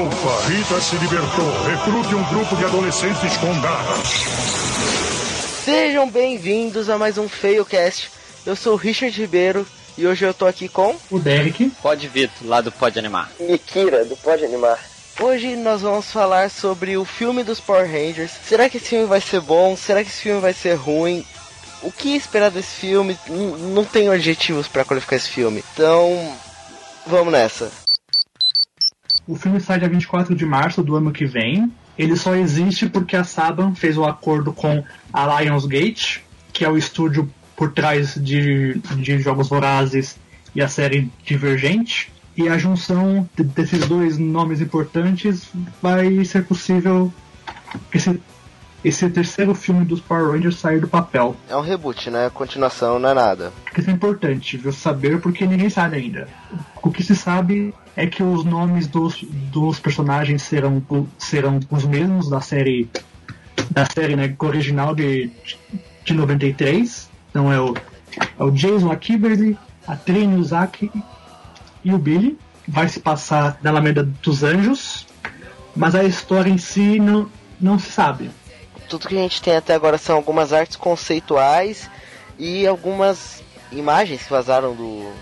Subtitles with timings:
[0.00, 1.62] Alfa, Rita se libertou.
[1.66, 4.08] Recrute um grupo de adolescentes com garras.
[5.62, 8.10] Sejam bem-vindos a mais um FeioCast.
[8.46, 9.66] Eu sou o Richard Ribeiro
[9.98, 11.70] e hoje eu tô aqui com o Derek.
[11.82, 13.30] Pode Vito, lá do Pode Animar.
[13.38, 14.78] E Kira, do Pode Animar.
[15.20, 18.32] Hoje nós vamos falar sobre o filme dos Power Rangers.
[18.42, 19.76] Será que esse filme vai ser bom?
[19.76, 21.26] Será que esse filme vai ser ruim?
[21.82, 23.18] O que esperar desse filme?
[23.28, 25.62] N não tenho adjetivos para qualificar esse filme.
[25.74, 26.34] Então,
[27.06, 27.70] vamos nessa.
[29.26, 31.70] O filme sai dia 24 de março do ano que vem.
[31.98, 36.68] Ele só existe porque a Saban fez o um acordo com a Lionsgate, que é
[36.68, 40.16] o estúdio por trás de, de Jogos Vorazes
[40.54, 42.10] e a série Divergente.
[42.36, 45.48] E a junção desses dois nomes importantes
[45.82, 47.12] vai ser possível
[47.92, 48.20] esse,
[48.82, 51.36] esse terceiro filme dos Power Rangers sair do papel.
[51.48, 52.30] É um reboot, né?
[52.32, 53.52] Continuação não é nada.
[53.76, 54.72] Isso é importante, viu?
[54.72, 56.28] Saber porque ninguém sabe ainda.
[56.82, 60.82] O que se sabe é que os nomes dos, dos personagens serão,
[61.18, 62.88] serão os mesmos da série
[63.70, 65.30] da série né, original de,
[66.04, 67.08] de 93.
[67.30, 67.74] Então é o,
[68.38, 70.90] é o Jason, a Kimberly, a Trini, o Zack
[71.84, 72.38] e o Billy.
[72.66, 75.06] Vai se passar na Alameda dos Anjos,
[75.74, 77.28] mas a história em si não,
[77.60, 78.30] não se sabe.
[78.88, 81.88] Tudo que a gente tem até agora são algumas artes conceituais
[82.38, 85.12] e algumas imagens que vazaram do,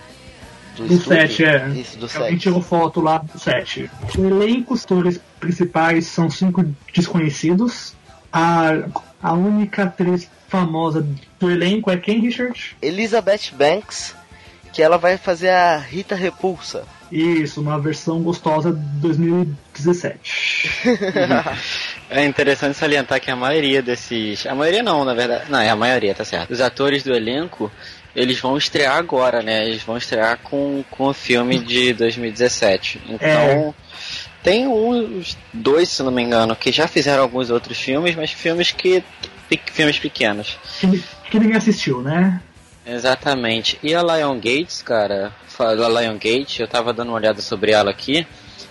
[0.82, 1.68] do, do set, é.
[1.70, 2.22] Isso, do set.
[2.22, 3.90] A gente tirou foto lá do set.
[4.16, 7.94] O elenco, os atores principais são cinco desconhecidos.
[8.32, 8.70] A,
[9.22, 11.06] a única atriz famosa
[11.38, 12.76] do elenco é quem, Richard?
[12.80, 14.14] Elizabeth Banks,
[14.72, 16.84] que ela vai fazer a Rita Repulsa.
[17.10, 20.70] Isso, uma versão gostosa de 2017.
[22.10, 24.46] é interessante salientar que a maioria desses.
[24.46, 25.50] A maioria não, na verdade.
[25.50, 26.50] Não, é a maioria, tá certo.
[26.50, 27.70] Os atores do elenco
[28.14, 29.67] eles vão estrear agora, né?
[29.67, 33.03] Eles vão estrear com, com o filme de 2017.
[33.09, 33.75] Então, é.
[34.42, 38.73] tem uns dois, se não me engano, que já fizeram alguns outros filmes, mas filmes
[38.73, 39.02] que.
[39.73, 40.58] filmes pequenos.
[40.80, 42.41] Que, que ninguém assistiu, né?
[42.86, 43.79] Exatamente.
[43.83, 47.91] E a Lion Gates, cara, a Lion Gate, eu tava dando uma olhada sobre ela
[47.91, 48.27] aqui.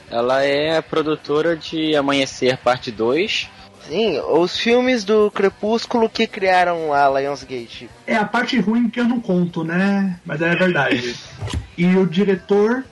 [0.09, 3.49] Ela é produtora de Amanhecer Parte 2
[3.87, 7.89] Sim, os filmes do Crepúsculo que criaram a Lionsgate.
[8.05, 10.19] É a parte ruim que eu não conto, né?
[10.25, 11.15] Mas é verdade.
[11.77, 12.83] e o diretor,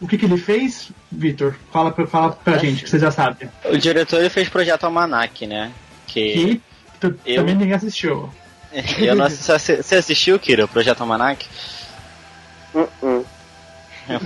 [0.00, 1.54] o que, que ele fez, Vitor?
[1.70, 2.58] Fala, pra, fala pra é.
[2.58, 3.50] gente, que você já sabe.
[3.64, 5.70] O diretor ele fez Projeto Almanac, né?
[6.06, 6.60] Que,
[6.98, 7.36] que eu...
[7.36, 8.30] também ninguém assistiu.
[8.98, 11.46] eu não assisti, você assistiu, Kira, o Projeto Almanac?
[12.74, 13.24] Uh -uh.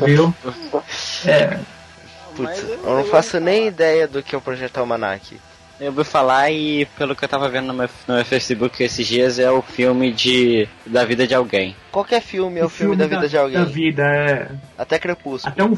[0.04, 0.32] Viu?
[1.26, 1.58] é.
[2.36, 5.38] Putz, eu não faço nem ideia do que é o Projeto Almanac.
[5.82, 9.04] Eu ouvi falar e pelo que eu tava vendo no meu, no meu Facebook esses
[9.04, 11.74] dias é o filme de da vida de alguém.
[11.90, 13.58] Qualquer filme é o, o filme, filme, da vida da, de alguém.
[13.58, 14.50] Da vida, é.
[14.78, 15.52] Até Crepúsculo.
[15.52, 15.76] Até um.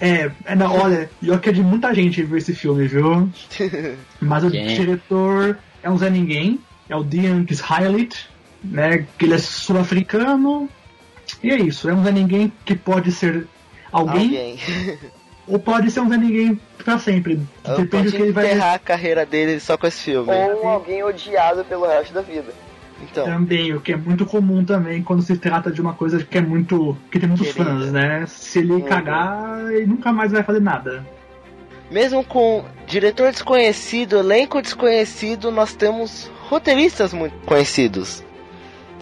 [0.00, 3.28] É, é não, olha, eu que é de muita gente ver esse filme, viu?
[4.22, 8.28] Mas o diretor é um Zé Ninguém, é o Dean Kishailit,
[8.62, 9.08] né?
[9.18, 10.70] Que ele é sul-africano.
[11.42, 13.48] E é isso, é um Zé Ninguém que pode ser
[13.90, 14.26] alguém.
[14.26, 14.58] alguém.
[15.52, 17.38] ou pode ser um Zé Ninguém pra sempre.
[17.76, 18.46] Depende do que ele vai.
[18.46, 20.32] enterrar a carreira dele só com esse filme.
[20.32, 22.54] Ou alguém odiado pelo resto da vida.
[23.02, 23.24] Então.
[23.26, 26.40] Também, o que é muito comum também quando se trata de uma coisa que é
[26.40, 26.96] muito.
[27.10, 27.70] que tem muitos Querida.
[27.70, 28.24] fãs, né?
[28.26, 28.80] Se ele uhum.
[28.82, 31.04] cagar, ele nunca mais vai fazer nada.
[31.90, 38.24] Mesmo com diretor desconhecido, elenco desconhecido, nós temos roteiristas muito conhecidos.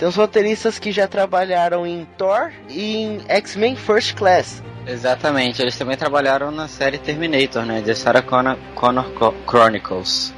[0.01, 4.63] Temos roteiristas que já trabalharam em Thor e em X-Men First Class.
[4.87, 7.83] Exatamente, eles também trabalharam na série Terminator, né?
[7.83, 9.05] De Sarah Connor, Connor
[9.47, 10.33] Chronicles.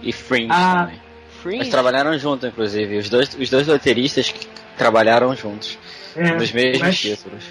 [0.00, 1.00] E Fringe ah, também.
[1.42, 1.56] Fringe?
[1.56, 2.98] Eles trabalharam junto, inclusive.
[2.98, 4.46] Os dois, os dois roteiristas que
[4.76, 5.76] trabalharam juntos.
[6.14, 7.44] É, nos mesmos Ash, títulos.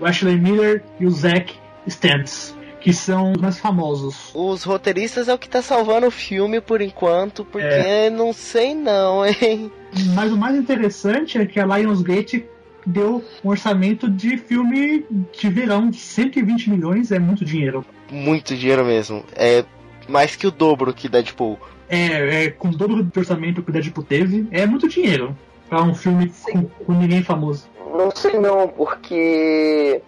[0.00, 1.52] O Ashley Miller e o Zack
[1.86, 2.56] Stantz.
[2.84, 4.30] Que são os mais famosos.
[4.34, 8.10] Os roteiristas é o que tá salvando o filme por enquanto, porque é.
[8.10, 9.72] não sei não, hein?
[10.14, 12.44] Mas o mais interessante é que a Lionsgate
[12.84, 15.02] deu um orçamento de filme
[15.32, 15.90] de verão.
[15.90, 17.86] 120 milhões é muito dinheiro.
[18.10, 19.24] Muito dinheiro mesmo.
[19.34, 19.64] É
[20.06, 21.58] mais que o dobro que Deadpool.
[21.88, 25.34] É, é com o dobro do orçamento que o Deadpool teve, é muito dinheiro.
[25.70, 27.66] Pra um filme com, com ninguém famoso.
[27.96, 30.02] Não sei não, porque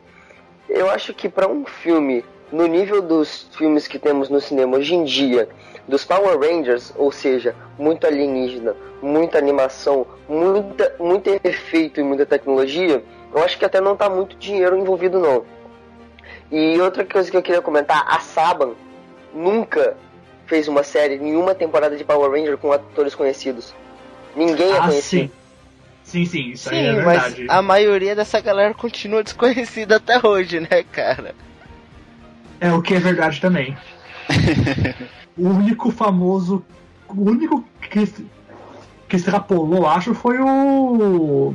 [0.69, 2.23] eu acho que para um filme
[2.53, 5.49] no nível dos filmes que temos no cinema hoje em dia,
[5.89, 13.03] dos Power Rangers, ou seja, muito alienígena, muita animação, muita, muito efeito e muita tecnologia,
[13.35, 15.45] eu acho que até não está muito dinheiro envolvido não.
[16.51, 18.75] E outra coisa que eu queria comentar, a Saban
[19.35, 19.97] nunca
[20.47, 23.75] fez uma série, nenhuma temporada de Power Ranger com atores conhecidos.
[24.35, 25.29] Ninguém é ah, conhecido.
[25.29, 25.31] Sim.
[26.05, 27.45] Sim, sim, isso sim, aí é verdade.
[27.47, 31.35] Mas a maioria dessa galera continua desconhecida até hoje, né, cara?
[32.61, 33.77] É o que é verdade também.
[35.37, 36.65] o único famoso.
[37.09, 38.07] O único que,
[39.09, 41.55] que extrapolou, acho, foi o.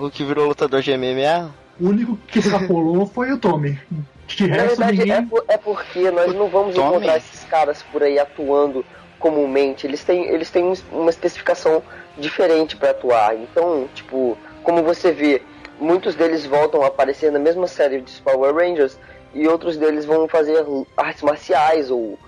[0.00, 1.50] O que virou lutador de MMA?
[1.78, 3.78] O único que extrapolou foi o Tommy.
[4.26, 5.12] De Na resto, verdade, ninguém.
[5.12, 6.88] é, por- é porque nós não vamos Tommy?
[6.88, 8.84] encontrar esses caras por aí atuando
[9.18, 9.86] comumente.
[9.86, 11.82] Eles têm, eles têm um- uma especificação
[12.16, 13.34] diferente pra atuar.
[13.36, 15.42] Então, tipo, como você vê,
[15.78, 18.98] muitos deles voltam a aparecer na mesma série de Power Rangers
[19.42, 20.64] e outros deles vão fazer
[20.96, 22.18] artes marciais ou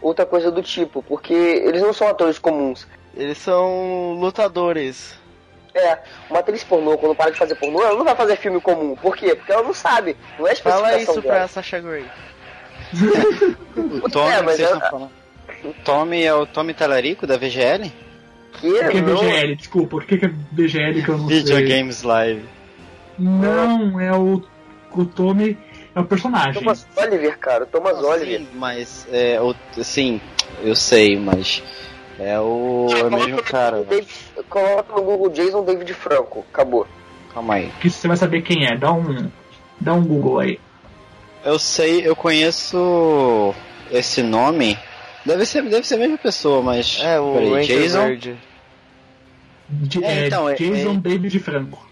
[0.00, 2.86] outra coisa do tipo, porque eles não são atores comuns.
[3.16, 5.16] Eles são lutadores.
[5.74, 5.98] É,
[6.30, 8.96] uma atriz pornô, quando para de fazer pornô, ela não vai fazer filme comum.
[8.96, 9.34] Por quê?
[9.34, 10.16] Porque ela não sabe.
[10.38, 11.34] Não é Fala isso dela.
[11.36, 12.04] pra Sasha Grey.
[14.02, 14.58] O Tommy, É, mas.
[15.64, 17.92] O Tommy é o Tommy Talarico da VGL?
[18.60, 19.56] Que Por que não- BGL?
[19.56, 21.38] Desculpa, por que, que é BGL que eu não sei?
[21.38, 22.44] Videogames Live.
[23.18, 24.42] Não, é o.
[24.90, 25.56] O Tommy
[25.98, 26.54] é o personagem.
[26.54, 27.66] Thomas Oliver, cara.
[27.66, 28.40] Thomas Não, Oliver.
[28.40, 30.20] sim, mas é o sim,
[30.62, 31.62] eu sei, mas
[32.18, 33.82] é o, é o mesmo cara.
[33.84, 34.08] David,
[34.48, 36.44] coloca no Google Jason David Franco.
[36.52, 36.86] Acabou.
[37.34, 37.70] Calma aí.
[37.80, 38.76] Que você vai saber quem é.
[38.76, 39.30] Dá um.
[39.80, 40.58] Dá um Google aí.
[41.44, 43.54] Eu sei, eu conheço
[43.92, 44.76] esse nome.
[45.24, 48.02] Deve ser, deve ser a mesma pessoa, mas É, o peraí, Ranger Jason.
[48.06, 48.38] Verde.
[49.70, 51.86] De- É, é, então, é- Jason é- David Franco.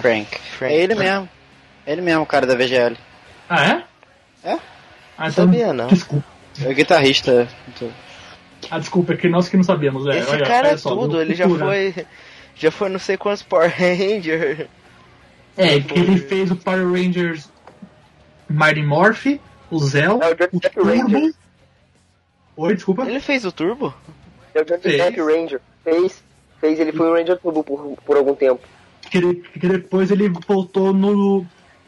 [0.00, 0.38] Frank.
[0.58, 0.74] Frank.
[0.74, 1.28] É ele mesmo.
[1.86, 2.96] Ele mesmo, o cara da VGL.
[3.48, 4.50] Ah, é?
[4.52, 4.58] É?
[5.16, 5.86] Ah, então, Sabia, não.
[5.88, 6.24] Desculpa.
[6.64, 7.48] É o guitarrista.
[7.68, 7.90] Então,
[8.70, 10.06] Ah, desculpa, é que nós que não sabíamos.
[10.06, 11.66] É, Esse olha, cara é só, tudo, ele já cultura.
[11.66, 12.06] foi.
[12.56, 14.68] Já foi não sei quantos Power Ranger.
[15.56, 17.48] É, que ele fez o Power Rangers
[18.48, 19.26] Mighty Morph,
[19.70, 20.90] o Zell, É o Johnny o Depp Turbo.
[20.90, 21.34] Ranger.
[22.56, 23.02] Oi, desculpa.
[23.06, 23.94] Ele fez o Turbo?
[24.54, 25.02] É o Johnny Fez.
[25.02, 25.60] Depp Ranger.
[25.84, 26.22] Fez.
[26.60, 26.80] Fez.
[26.80, 28.60] Ele foi um Ranger Turbo por, por algum tempo.
[29.10, 31.46] Que, ele- que depois ele voltou no.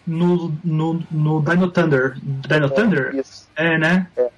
[0.09, 2.17] No, no, no Dino Thunder.
[2.23, 3.15] Dino Thunder?
[3.15, 3.47] Isso.
[3.55, 4.07] É, né?
[4.17, 4.29] É.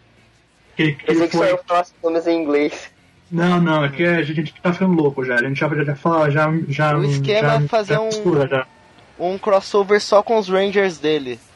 [0.76, 1.56] Que, que que só foi.
[1.67, 2.90] falasse nomes em inglês.
[3.31, 5.37] Não, não, é que a gente tá ficando louco já.
[5.37, 6.52] A gente já, já fala, já.
[6.69, 8.67] já O esquema já, é fazer já um- já.
[9.19, 11.38] Um crossover só com os Rangers dele.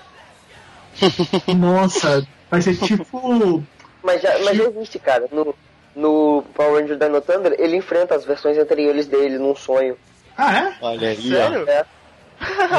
[1.56, 3.64] Nossa, vai ser tipo.
[4.02, 5.26] Mas já, mas já existe, cara.
[5.32, 5.55] No,
[5.96, 9.96] no Power Ranger Dino Thunder, ele enfrenta as versões anteriores dele num sonho.
[10.37, 10.75] Ah, é?
[10.81, 11.69] olha aí, Sério?
[11.69, 11.84] É.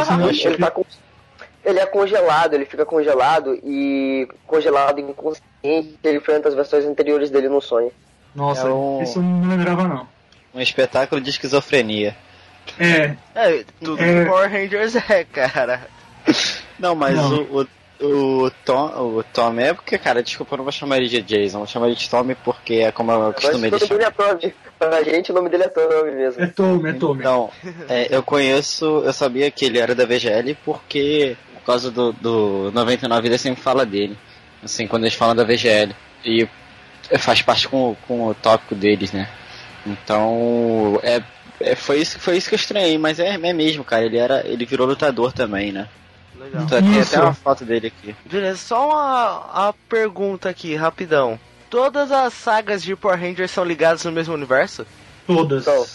[0.01, 0.85] Esse não- Ele, tá com-
[1.65, 7.49] ele é congelado, ele fica congelado e congelado inconsciente, ele enfrenta as versões anteriores dele
[7.49, 7.91] no sonho.
[8.35, 10.07] Nossa, É um- isso não lembrava não.
[10.53, 12.15] Um espetáculo de esquizofrenia.
[12.79, 14.23] É, É, tudo É.
[14.23, 15.81] que Power Rangers é, cara.
[16.79, 17.43] Não, mas Não.
[17.43, 17.61] O,
[18.01, 21.21] o, o, Tom, o Tom é porque, cara, desculpa, eu não vou chamar ele de
[21.21, 23.85] Jason, vou chamar ele de Tommy porque é como eu Mas costumo o ele nome
[23.87, 23.97] chamar.
[23.99, 24.55] dele é Tommy.
[24.77, 26.43] Pra gente, o nome dele é Tommy mesmo.
[26.43, 27.19] é Tommy, é Tommy.
[27.21, 27.49] Então,
[27.87, 32.71] é, eu conheço, eu sabia que ele era da VGL porque, por causa do, do
[32.71, 34.15] 99 ele sempre fala dele.
[34.63, 35.95] Assim, quando eles falam da VGL.
[36.23, 36.47] E
[37.17, 39.27] faz parte com, com o tópico deles, né?
[39.85, 41.21] Então, é,
[41.59, 44.05] é, foi, isso, foi isso que eu estranhei, mas é, é mesmo, cara.
[44.05, 45.87] Ele, era, ele virou lutador também, né?
[46.39, 46.63] Legal.
[46.63, 48.15] Então, tem até uma foto dele aqui.
[48.25, 51.39] Beleza, só uma, uma pergunta aqui, rapidão.
[51.69, 54.85] Todas as sagas de Power Rangers são ligadas no mesmo universo?
[55.25, 55.63] Todas.
[55.63, 55.85] Então.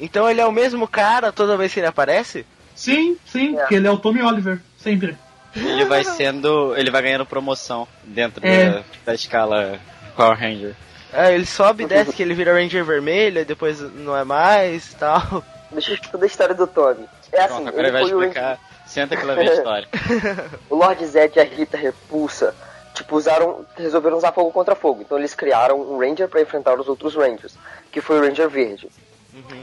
[0.00, 2.46] Então ele é o mesmo cara toda vez que ele aparece?
[2.74, 3.60] Sim, sim, É.
[3.60, 5.16] porque ele é o Tommy Oliver, sempre.
[5.56, 6.76] Ele vai sendo.
[6.76, 8.70] Ele vai ganhando promoção dentro É.
[8.70, 9.78] da, da escala
[10.16, 10.74] Power Ranger.
[11.12, 14.92] É, ele sobe e desce que ele vira Ranger vermelho, e depois não é mais
[14.92, 15.42] e tal.
[15.70, 17.06] Deixa eu explicar a história do Tommy.
[17.32, 18.58] É assim, Pronto, agora ele vai explicar.
[18.86, 19.88] Senta que lá vem a história.
[20.68, 22.54] o Lord Zed e a Rita Repulsa,
[22.94, 25.02] tipo, usaram, resolveram usar fogo contra fogo.
[25.02, 27.54] Então eles criaram um Ranger pra enfrentar os outros Rangers,
[27.90, 28.88] que foi o Ranger Verde.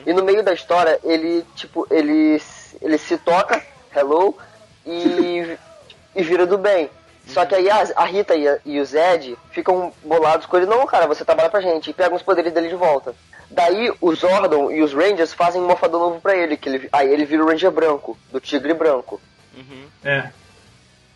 [0.05, 2.41] E no meio da história, ele, tipo, ele,
[2.81, 3.61] ele se toca,
[3.95, 4.37] hello,
[4.85, 5.57] e,
[6.15, 6.89] e vira do bem.
[7.27, 10.65] Só que aí a, a Rita e, a- e o Zed ficam bolados com ele,
[10.67, 13.15] não, cara, você trabalha pra gente, e pegam os poderes dele de volta.
[13.49, 17.11] Daí o Zordon e os Rangers fazem um mofador novo pra ele, que ele, aí
[17.11, 19.19] ele vira o Ranger branco, do Tigre Branco.
[20.03, 20.29] É.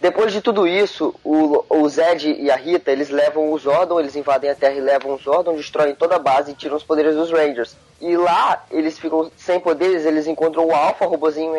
[0.01, 4.15] Depois de tudo isso, o, o Zed e a Rita, eles levam o Zordon, eles
[4.15, 7.15] invadem a Terra e levam o Zordon, destroem toda a base e tiram os poderes
[7.15, 7.75] dos Rangers.
[7.99, 11.53] E lá, eles ficam sem poderes, eles encontram o Alpha, o robozinho,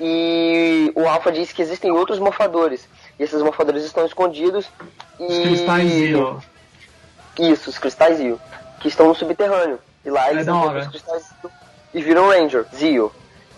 [0.00, 2.88] e o Alpha diz que existem outros morfadores.
[3.18, 4.66] E esses morfadores estão escondidos
[5.18, 5.24] e...
[5.24, 6.42] Os cristais Zero.
[7.38, 8.40] Isso, os cristais Zio,
[8.80, 9.78] que estão no subterrâneo.
[10.04, 11.30] E lá É eles da encontram os cristais
[11.92, 13.10] e viram Ranger, Zio.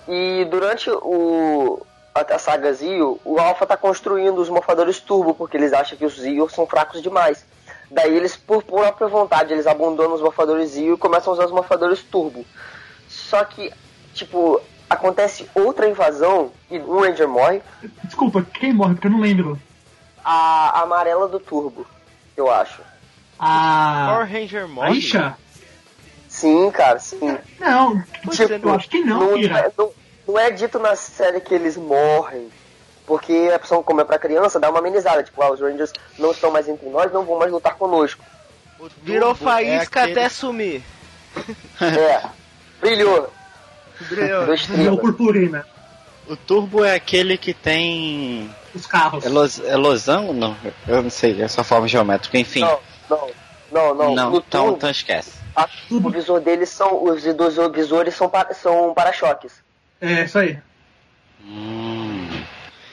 [0.07, 5.73] E durante o a, saga Zio, o Alpha tá construindo os morfadores turbo, porque eles
[5.73, 7.45] acham que os Zio são fracos demais.
[7.91, 11.53] Daí eles, por própria vontade, eles abandonam os morfadores Zio e começam a usar os
[11.53, 12.45] morfadores turbo.
[13.09, 13.73] Só que,
[14.13, 17.61] tipo, acontece outra invasão e um Ranger morre.
[18.05, 18.95] Desculpa, quem morre?
[18.95, 19.59] Porque eu não lembro.
[20.25, 21.87] a amarela do Turbo,
[22.37, 22.81] eu acho.
[23.39, 24.09] A.
[24.11, 24.99] Power Ranger morre?
[24.99, 25.37] Isha?
[26.29, 27.39] Sim, cara, sim.
[27.59, 29.91] Não, tipo, é, eu acho que não, Não, é, não-
[30.27, 32.49] não é dito na série que eles morrem.
[33.07, 35.23] Porque a pessoa, como é pra criança, dá uma amenizada.
[35.23, 38.23] Tipo, ah, os Rangers não estão mais entre nós, não vão mais lutar conosco.
[39.03, 40.83] Virou é faísca aquele- até sumir.
[41.81, 42.23] É.
[42.81, 43.33] Brilhou.
[44.01, 44.67] Estrelas.
[45.01, 45.67] purpurina.
[46.27, 48.51] O turbo é aquele que tem.
[48.75, 49.25] Os carros.
[49.25, 49.59] É, los...
[49.61, 50.33] é losango?
[50.35, 50.55] Não,
[50.87, 52.61] eu não sei, é só forma geométrica, enfim.
[52.61, 52.79] Não,
[53.09, 53.31] não,
[53.73, 54.15] não, não.
[54.15, 55.33] Não, No então, turbo, então esquece.
[55.57, 57.03] a- o visor deles são.
[57.03, 59.63] Os dos visores são, pa- são para-choques.
[60.01, 60.59] É, isso aí.
[61.45, 62.29] Hum.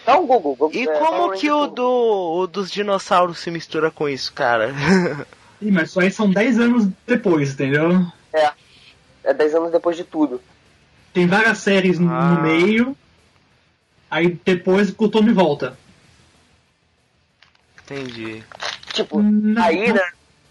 [0.05, 0.55] Dá um Google.
[0.55, 4.73] Google E é, como que o, do, o dos dinossauros se mistura com isso, cara?
[5.61, 8.05] Ih, mas isso aí são 10 anos depois, entendeu?
[8.31, 8.51] É.
[9.23, 10.39] É 10 anos depois de tudo.
[11.15, 12.31] Tem várias séries no- Ah.
[12.31, 12.95] no meio.
[14.11, 15.77] Aí depois o Tommy volta.
[17.83, 18.43] Entendi.
[18.93, 20.01] Tipo, Não, aí, né?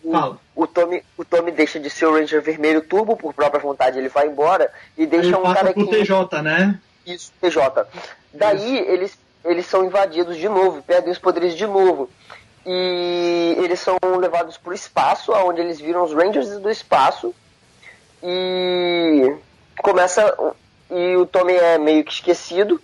[0.03, 3.99] O, o, Tommy, o Tommy deixa de ser o Ranger Vermelho Turbo, por própria vontade
[3.99, 5.91] ele vai embora e deixa Ele um passa cara pro que.
[5.99, 6.79] TJ, né?
[7.07, 7.87] Isso, TJ.
[8.33, 12.09] Daí eles, eles são invadidos de novo, perdem os poderes de novo.
[12.67, 17.35] E eles são levados pro espaço, onde eles viram os Rangers do espaço.
[18.23, 19.35] E
[19.83, 20.35] começa.
[20.91, 22.81] E o Tommy é meio que esquecido.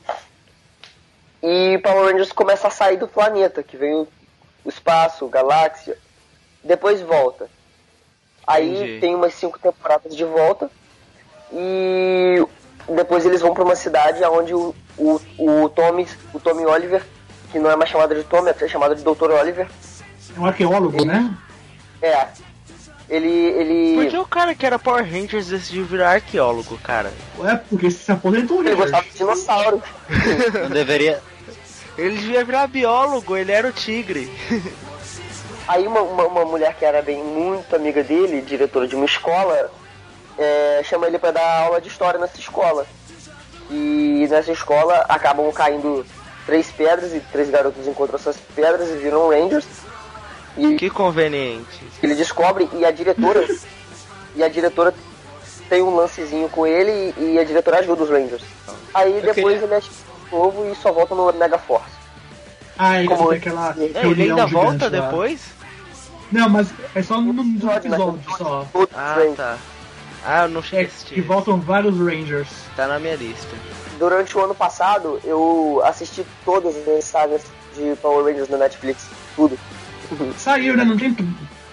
[1.42, 4.08] E Power Rangers começa a sair do planeta, que vem o,
[4.64, 5.96] o espaço, galáxia.
[6.62, 7.48] Depois volta.
[8.46, 9.00] Aí Entendi.
[9.00, 10.70] tem umas cinco temporadas de volta.
[11.52, 12.44] E
[12.88, 17.02] depois eles vão para uma cidade onde o, o, o, Tommy, o Tommy Oliver,
[17.50, 19.30] que não é mais chamado de Tommy, é chamado de Dr.
[19.30, 19.68] Oliver,
[20.36, 21.34] É um arqueólogo, né?
[22.02, 22.28] é.
[23.10, 23.28] Ele.
[23.28, 27.12] ele Por que o cara que era Power Rangers decidiu virar arqueólogo, cara?
[27.44, 29.82] É porque se aposentou, ele gostava de dinossauro.
[30.62, 31.20] Não deveria.
[31.98, 34.30] Ele devia virar biólogo, ele era o tigre.
[35.66, 39.70] Aí uma, uma, uma mulher que era bem muito amiga dele, diretora de uma escola,
[40.38, 42.86] é, chama ele para dar aula de história nessa escola.
[43.70, 46.06] E nessa escola acabam caindo
[46.46, 49.66] três pedras e três garotos encontram essas pedras e viram Rangers.
[50.56, 51.80] E Que conveniente.
[52.02, 53.46] ele descobre e a diretora
[54.34, 54.94] e a diretora
[55.68, 58.42] tem um lancezinho com ele e, e a diretora ajuda os Rangers.
[58.92, 59.90] Aí depois queria- ele é de
[60.32, 61.86] novo e só volta no Mega Force.
[62.78, 64.88] Ah, ele Como- tem aquela É, ele ainda volta lá.
[64.88, 65.40] depois?
[66.32, 68.66] Não, mas é só num dos Episódio, só.
[68.72, 69.58] Todos os Ah, tá.
[70.24, 72.48] Ah, eu não É cheguei a que voltam vários Rangers.
[72.76, 73.48] Tá na minha lista.
[73.98, 77.42] Durante o ano passado eu assisti todas as sagas
[77.76, 79.06] de Power Rangers na Netflix.
[79.36, 79.58] Tudo.
[80.36, 80.84] Saiu, né?
[80.84, 81.16] Não tem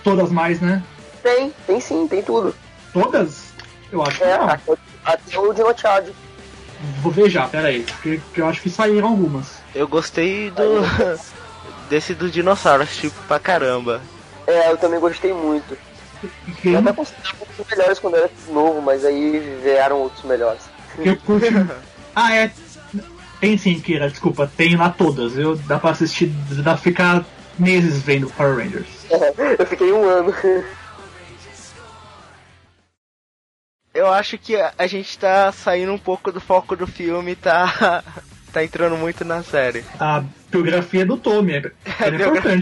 [0.03, 0.83] todas mais, né?
[1.23, 2.55] Tem, tem sim, tem tudo.
[2.93, 3.47] Todas?
[3.91, 4.49] Eu acho que É, não.
[4.49, 4.73] até,
[5.05, 6.13] até o Dino Charge.
[7.01, 7.81] Vou ver já, peraí.
[7.83, 9.57] Porque, porque eu acho que saíram algumas.
[9.73, 10.63] Eu gostei do.
[11.89, 14.01] desse do dinossauro, assisti pra caramba.
[14.45, 15.77] É, eu também gostei muito.
[16.63, 20.61] Eu até considerava um dos melhores quando era novo, mas aí vieram outros melhores.
[20.97, 21.47] eu curti.
[22.15, 22.51] ah, é.
[23.39, 24.49] Tem sim, Kira, desculpa.
[24.57, 25.37] Tem lá todas.
[25.37, 27.25] Eu, dá pra assistir, dá pra ficar
[27.59, 28.87] meses vendo Power Rangers.
[29.59, 30.33] eu fiquei um ano.
[33.93, 38.03] Eu acho que a, a gente tá saindo um pouco do foco do filme, tá.
[38.53, 39.83] tá entrando muito na série.
[39.99, 41.57] A biografia do Tommy é,
[41.99, 42.17] A é importante.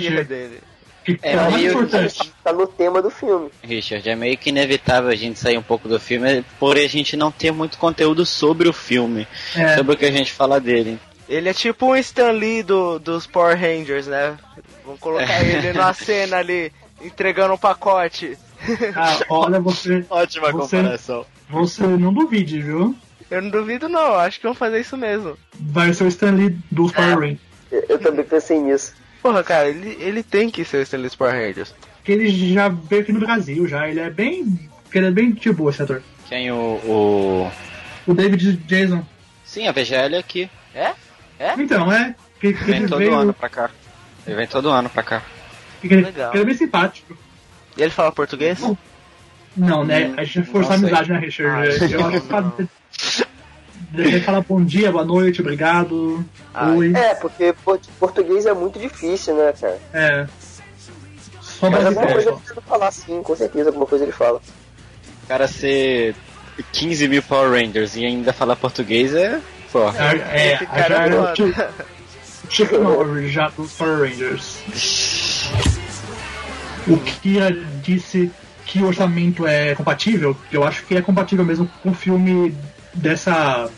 [0.10, 0.60] biografia dele.
[1.04, 2.34] Que É, é, meio- importante.
[2.44, 3.52] tá no tema do filme.
[3.62, 7.16] Richard, é meio que inevitável a gente sair um pouco do filme por a gente
[7.16, 10.98] não ter muito conteúdo sobre o filme, É, sobre o que a gente fala dele.
[11.28, 14.38] Ele é tipo um Stan Lee do, dos Power Rangers, né?
[14.86, 15.58] Vamos colocar É.
[15.58, 18.38] ele na cena ali, entregando um pacote.
[18.96, 21.26] ah, olha, você, Ótima Você- comparação.
[21.50, 22.96] você não duvide, viu?
[23.32, 25.36] Eu não duvido não, acho que vão fazer isso mesmo.
[25.60, 26.96] Vai ser o Stanley dos É.
[26.96, 27.40] Power Rangers.
[27.72, 28.94] Eu, eu também pensei nisso.
[29.24, 31.74] Porra, cara, ele, ele tem que ser o Stan Lee dos Power Rangers.
[32.04, 33.90] Que ele já veio aqui no Brasil, já.
[33.90, 34.70] Ele é bem.
[34.94, 36.04] Ele é bem de boa, esse ator.
[36.30, 36.56] Quem o,
[36.86, 37.52] o.
[38.06, 39.04] O David Jason.
[39.44, 40.48] Sim, a VGL é aqui.
[41.40, 41.54] É?
[41.58, 42.16] Então, é.
[42.40, 43.14] Que, que Vem ele todo veio.
[43.16, 43.70] ano pra cá.
[44.26, 45.22] Ele vem todo ano pra cá.
[45.82, 46.34] Que ele, Legal.
[46.34, 47.18] ele é bem simpático.
[47.78, 48.60] E ele fala português?
[49.56, 50.08] Não, né?
[50.08, 51.52] Hum, A gente forçar a não amizade, né, Richard?
[51.52, 52.70] Ah, Eu acho não.
[53.92, 56.26] Deve falar bom dia, boa noite, obrigado.
[56.54, 56.92] Ah, Oi.
[56.94, 59.80] É, porque por- português é muito difícil, né, cara?
[59.94, 60.28] É.
[61.42, 64.42] Só Mas mais alguma coisa ele deve falar sim, com certeza, alguma coisa ele fala.
[65.24, 66.14] O cara ser
[66.74, 69.40] 15 mil Power Rangers e ainda falar português é.
[69.76, 69.90] Pô.
[69.90, 71.34] É, Esse é, cara já é era o foda.
[71.34, 74.58] tipo, tipo Norris já dos Power Rangers.
[76.88, 77.52] O Kira
[77.82, 78.32] disse
[78.66, 82.56] que o orçamento é compatível, eu acho que é compatível mesmo com o filme
[82.94, 83.70] dessa,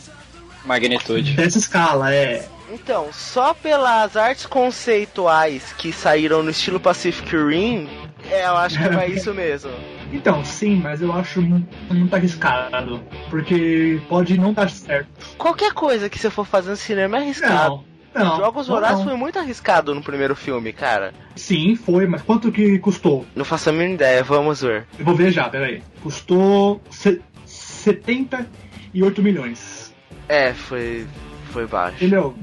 [0.66, 1.34] Magnitude.
[1.34, 2.48] dessa escala, é.
[2.72, 7.90] Então, só pelas artes conceituais que saíram no estilo Pacific Rim,
[8.30, 9.72] é, eu acho que vai isso mesmo.
[10.12, 13.02] Então, sim, mas eu acho muito, arriscado.
[13.30, 15.10] Porque pode não dar certo.
[15.38, 17.84] Qualquer coisa que você for fazer no cinema é arriscado.
[18.16, 18.38] Não, não.
[18.38, 19.06] Jogos Vorazes não.
[19.06, 21.14] foi muito arriscado no primeiro filme, cara.
[21.36, 23.26] Sim, foi, mas quanto que custou?
[23.36, 24.86] Não faço a mínima ideia, vamos ver.
[24.98, 25.84] Eu vou ver já, peraí.
[26.02, 29.94] Custou se- 78 milhões.
[30.28, 31.06] É, foi.
[31.52, 31.96] Foi baixo.
[31.98, 32.36] Entendeu?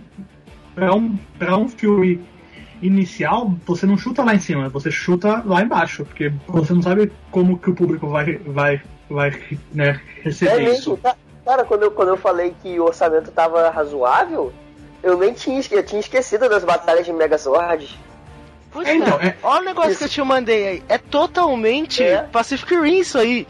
[0.75, 2.21] Pra um, pra um filme
[2.87, 7.11] inicial, você não chuta lá em cima, você chuta lá embaixo, porque você não sabe
[7.31, 9.31] como que o público vai, vai, vai
[9.73, 10.97] né, É receber mesmo, isso.
[11.03, 14.53] ca- cara, quando eu, quando eu falei que o orçamento tava razoável,
[15.03, 17.99] eu nem tinha, eu tinha esquecido das batalhas de Megazord.
[18.71, 19.99] Pois É, então, é- Olha o negócio Isso.
[20.01, 20.83] que eu te mandei aí.
[20.89, 22.23] É totalmente É.
[22.25, 23.47] Pacific Rim isso aí.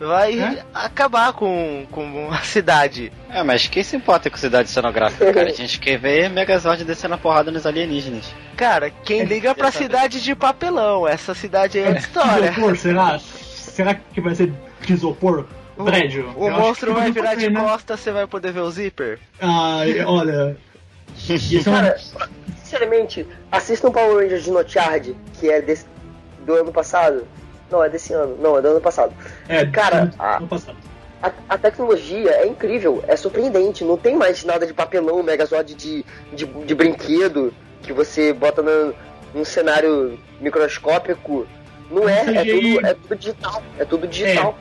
[0.00, 0.64] Vai É?
[0.72, 3.12] acabar com, com a cidade.
[3.28, 5.50] É, mas quem se importa com cidade cenográfica, cara?
[5.50, 8.34] A gente quer ver Megazord descendo a porrada nos alienígenas.
[8.56, 12.50] Cara, quem liga pra cidade de papelão, essa cidade aí é outra história.
[12.56, 13.18] Isopor, será?
[13.18, 15.46] Será que vai ser de isopor?
[15.84, 16.32] Prédio?
[16.36, 17.60] O acho monstro vai virar de né?
[17.60, 19.18] costas, você vai poder ver o zíper.
[19.40, 20.56] Ai, olha.
[21.28, 21.98] É Cara,
[22.62, 25.84] sinceramente, assistam Power Rangers Dinochard, que é desse,
[26.46, 27.26] do ano passado.
[27.70, 28.36] Não, é desse ano.
[28.40, 29.12] Não, é do ano passado.
[29.48, 30.76] É, Cara, ano- a- ano passado.
[31.22, 33.84] A, a tecnologia é incrível, é surpreendente.
[33.84, 38.94] Não tem mais nada de papelão, Megazord de, de, de brinquedo que você bota no,
[39.34, 41.46] num cenário microscópico.
[41.90, 43.62] Não é, é tudo, é tudo digital.
[43.78, 44.58] É tudo digital.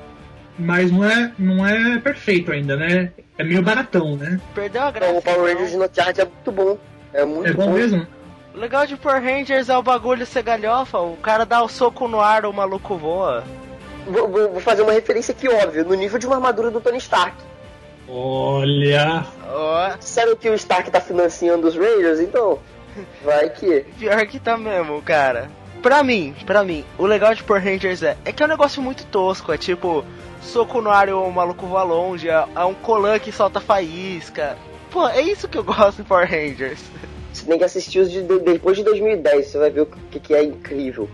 [0.58, 3.12] Mas não é, não é perfeito ainda, né?
[3.38, 4.42] É meio baratão, né?
[4.54, 5.18] Perdeu a Então, graça.
[5.18, 5.54] o Power então.
[5.54, 6.78] Rangers Dinochard é muito bom.
[7.14, 8.06] É muito É bom mesmo?
[8.54, 10.98] O legal de Power Rangers é o bagulho ser galhofa.
[11.00, 13.44] O cara dá o soco no ar, o maluco voa.
[14.08, 16.98] Vou, vou- vou fazer uma referência aqui óbvia, no nível de uma armadura do Tony
[16.98, 17.36] Stark.
[18.08, 19.24] Olha.
[19.48, 22.20] Ó, Sabe que o Stark tá financiando os Rangers?
[22.20, 22.58] Então,
[23.24, 23.82] vai que.
[24.00, 25.50] pior que tá mesmo, cara.
[25.82, 28.82] Pra mim, pra mim, o legal de Power Rangers é, é que é um negócio
[28.82, 29.54] muito tosco.
[29.54, 30.04] É tipo,
[30.42, 32.28] soco no ar e o maluco voa longe.
[32.28, 34.58] É, é um colan que solta faísca.
[34.90, 36.82] Pô, é isso que eu gosto de Power Rangers.
[37.34, 40.20] Você tem que assistir os de, de- depois de 2010, você vai ver o que,
[40.20, 41.08] que é incrível.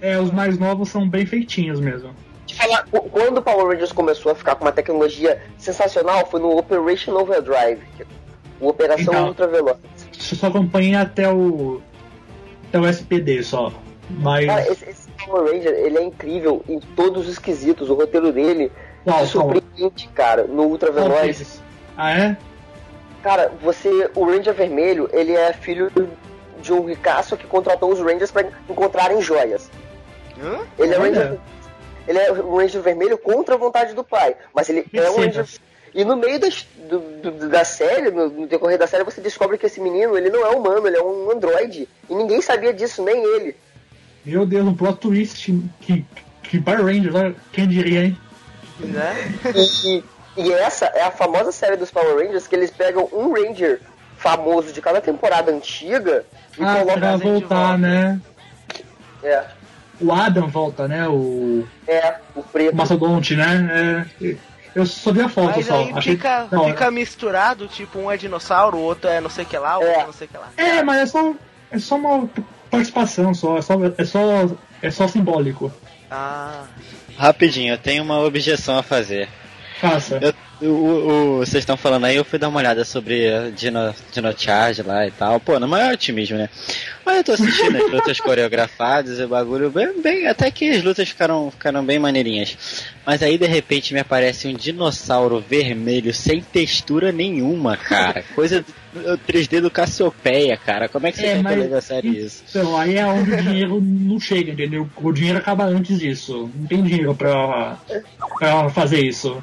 [0.00, 2.10] É, os mais novos são bem feitinhos mesmo.
[2.46, 6.40] Te falar, qu- quando o Power Rangers começou a ficar com uma tecnologia sensacional foi
[6.40, 8.04] no Operation Overdrive, é
[8.60, 9.28] o Operação Então.
[9.28, 9.76] Ultraveloz.
[10.12, 11.80] Você só acompanha até o.
[12.68, 13.72] até o SPD só.
[14.08, 14.46] Mas.
[14.46, 18.70] Cara, esse, esse Power Ranger, ele é incrível em todos os quesitos, o roteiro dele
[19.04, 19.52] qual, te qual?
[19.52, 21.20] surpreende, cara, no Qual Ultraveloz.
[21.22, 21.62] deles?
[21.96, 22.36] Ah, é?
[23.26, 25.90] Cara, você, o Ranger Vermelho, ele é filho
[26.62, 29.68] de um ricaço que contratou os Rangers para encontrarem joias.
[30.40, 30.60] Hã?
[30.78, 30.96] Ele é.
[30.96, 31.38] Ranger,
[32.06, 35.16] ele é o Ranger Vermelho contra a vontade do pai, mas ele é um.
[35.16, 35.44] Ranger.
[35.92, 37.00] E no meio das- do-
[37.32, 40.46] do- da série, no, no decorrer da série, você descobre que esse menino ele não
[40.46, 41.88] é humano, ele é um androide.
[42.08, 43.56] E ninguém sabia disso, nem ele.
[44.24, 46.04] Meu Deus, um plot twist que.
[46.44, 48.18] que Power Rangers, olha, quem diria, hein?
[48.78, 49.34] Né?
[49.84, 50.04] E,
[50.36, 53.80] e essa é a famosa série dos Power Rangers que eles pegam um Ranger
[54.18, 56.24] famoso de cada temporada antiga
[56.58, 57.78] e Ah, colocam pra voltar, volta.
[57.78, 58.20] né?
[59.22, 59.44] É,
[60.00, 61.08] O Adam volta, né?
[61.08, 62.72] O, é, o preto.
[62.72, 64.06] o Mastodonte, né?
[64.20, 64.36] É,
[64.74, 65.74] eu só vi a foto Mas só.
[65.78, 66.16] aí Achei...
[66.16, 69.56] fica, Não, fica misturado, tipo, um é dinossauro, o outro é não sei o que
[69.58, 69.86] lá, o É.
[69.86, 70.48] outro é não sei o que lá.
[70.56, 71.34] É, mas é só,
[71.70, 72.28] é só uma
[72.70, 73.56] participação só.
[73.58, 74.50] É só, é só,
[74.82, 75.72] é só simbólico.
[76.10, 76.64] Ah.
[77.16, 79.28] Rapidinho, eu tenho uma objeção a fazer.
[79.80, 80.18] Faça.
[80.60, 83.94] Eu- o- o- Vocês estão falando aí, eu fui dar uma olhada sobre a Dino,
[84.10, 85.38] Dino Charge lá e tal.
[85.38, 86.48] Pô, no maior otimismo, né?
[87.04, 90.26] Mas eu tô assistindo as lutas coreografadas e o bagulho bem, bem.
[90.26, 92.86] Até que as lutas ficaram, ficaram bem maneirinhas.
[93.04, 98.24] Mas aí de repente me aparece um dinossauro vermelho sem textura nenhuma, cara.
[98.34, 100.88] Coisa do 3D do Cassiopeia, cara.
[100.88, 102.42] Como é que você É, mas- sério isso?
[102.48, 104.88] Então, aí é onde o dinheiro não chega, entendeu?
[104.96, 106.50] O dinheiro acaba antes disso.
[106.54, 107.76] Não tem dinheiro pra,
[108.38, 109.42] pra fazer isso.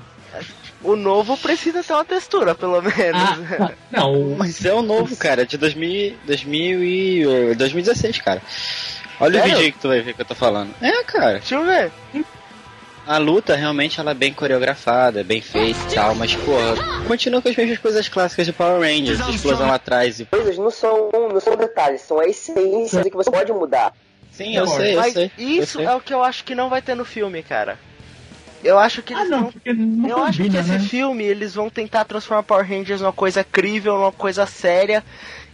[0.84, 3.22] O novo precisa ter uma textura, pelo menos.
[3.60, 8.42] Ah, não, Mas é o novo, cara, de 2000, 2000 e, eh, 2016, cara.
[9.20, 9.46] Olha Sério?
[9.46, 10.74] o vídeo aí que tu vai ver que eu tô falando.
[10.82, 11.34] É, cara.
[11.40, 11.92] Deixa eu ver.
[13.06, 17.42] A luta realmente ela é bem coreografada, é bem feita e tal, mas porra, continua
[17.42, 20.26] com as mesmas coisas clássicas de Power Rangers, de explosão lá atrás e.
[20.26, 23.94] coisas não são, não são detalhes, são a essência que você pode mudar.
[24.32, 25.32] Sim, eu Não, sei, eu Mas sei.
[25.38, 25.86] isso eu sei.
[25.86, 27.78] é o que eu acho que não vai ter no filme, cara.
[28.64, 29.52] Eu acho que ah, eles não, não.
[29.52, 30.80] porque não Eu acho que combina, esse né?
[30.80, 35.04] filme eles vão tentar transformar Power Rangers numa coisa crível, numa coisa séria.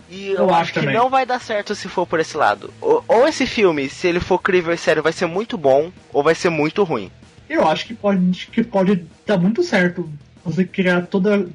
[0.09, 2.73] E eu, Eu acho acho que não vai dar certo se for por esse lado.
[2.81, 6.23] Ou, ou esse filme, se ele for crível e sério, vai ser muito bom, ou
[6.23, 7.11] vai ser muito ruim.
[7.49, 10.09] Eu acho que pode, que pode dar muito certo
[10.43, 11.47] você criar toda.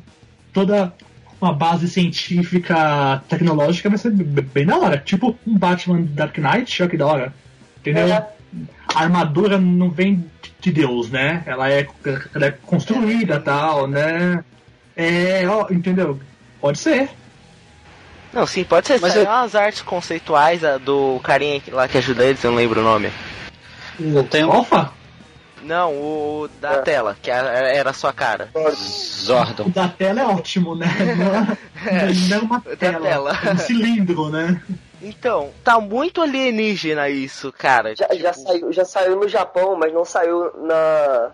[0.53, 0.93] toda
[1.41, 4.99] uma base científica tecnológica vai ser bem da hora.
[4.99, 7.35] Tipo um Batman Dark Knight, olha que da hora.
[7.81, 8.07] Entendeu?
[8.07, 8.34] É.
[8.95, 10.25] A armadura não vem
[10.61, 11.43] de Deus, né?
[11.47, 11.87] Ela é,
[12.35, 14.43] ela é construída tal, né?
[14.97, 16.19] É, ó, entendeu?
[16.61, 17.11] Pode ser.
[18.33, 19.01] Não, sim, pode ser.
[19.01, 22.81] Mas eu- umas artes conceituais a do carinha lá que ajuda eles, eu não lembro
[22.81, 23.11] o nome.
[23.99, 24.91] Eu tenho Alpha?
[25.63, 26.79] Não, o da É.
[26.83, 28.51] tela, que era a sua cara.
[28.55, 29.71] O Zordon.
[29.71, 30.87] da tela é ótimo, né?
[31.17, 31.57] Não
[31.91, 33.39] é, não é uma Da tela, tela.
[33.47, 34.61] é um cilindro, né?
[35.05, 37.95] Então, tá muito alienígena isso, cara.
[37.95, 41.33] Já, já, Tipo, saiu, já saiu no Japão, mas não saiu na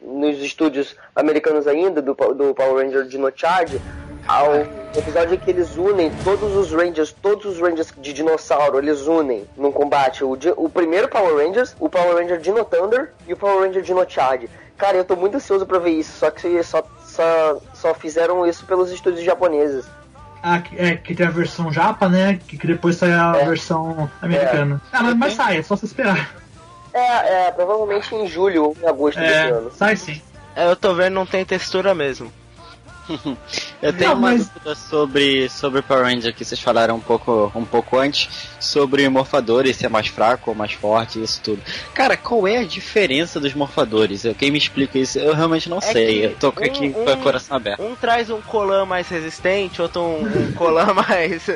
[0.00, 3.80] nos estúdios americanos ainda, do, do Power Ranger Dino Charge,
[4.26, 4.54] ao
[4.96, 9.44] episódio em que eles unem todos os Rangers, todos os Rangers de dinossauro, eles unem
[9.56, 10.22] num combate.
[10.22, 14.04] O, o primeiro Power Rangers, o Power Ranger Dino Thunder e o Power Ranger Dino
[14.08, 14.48] Charge.
[14.76, 18.64] Cara, eu tô muito ansioso pra ver isso, só que só, só, só fizeram isso
[18.66, 19.84] pelos estúdios japoneses.
[20.42, 22.38] Ah, que- é, que tem a versão japa, né?
[22.46, 23.44] Que, que depois sai a É.
[23.44, 24.80] versão americana.
[24.92, 26.34] Ah, mas, mas sai, é só você esperar.
[26.94, 29.70] É, é, provavelmente em julho ou em agosto desse É, ano.
[29.72, 30.20] sai sim.
[30.56, 32.32] é, eu tô vendo, não tem textura mesmo.
[33.80, 37.50] Eu tenho Não, uma mas- dúvida sobre, sobre Power Ranger que vocês falaram um pouco,
[37.54, 38.28] um pouco antes,
[38.60, 41.62] sobre morfadores, se é mais fraco ou mais forte, isso tudo.
[41.94, 44.24] Cara, qual é a diferença dos morfadores?
[44.24, 45.18] Eu- Quem me explica isso?
[45.18, 46.26] Eu realmente não É sei.
[46.26, 47.82] Eu tô um- aqui com um- o coração aberto.
[47.82, 51.48] Um traz um colan mais resistente, outro um, um colan mais.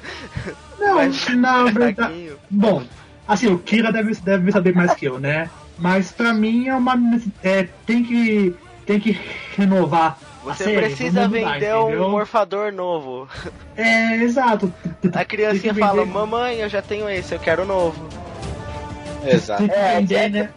[0.79, 1.95] Não, mais na verdade.
[1.95, 2.39] fraquinho.
[2.51, 2.83] Bom,
[3.27, 5.51] assim, o Kira deve, deve saber mais que eu, né?
[5.79, 6.95] Mas pra mim é uma.
[7.43, 8.55] É, tem que.
[8.85, 9.19] Tem que
[9.57, 10.19] renovar.
[10.45, 12.07] Você série, precisa mudar, vender entendeu?
[12.07, 13.29] um morfador novo.
[13.77, 14.73] É, exato.
[15.15, 18.09] A criancinha fala: Mamãe, eu já tenho esse, eu quero novo.
[19.25, 19.65] Exato.
[19.71, 20.49] É, vender, é- né?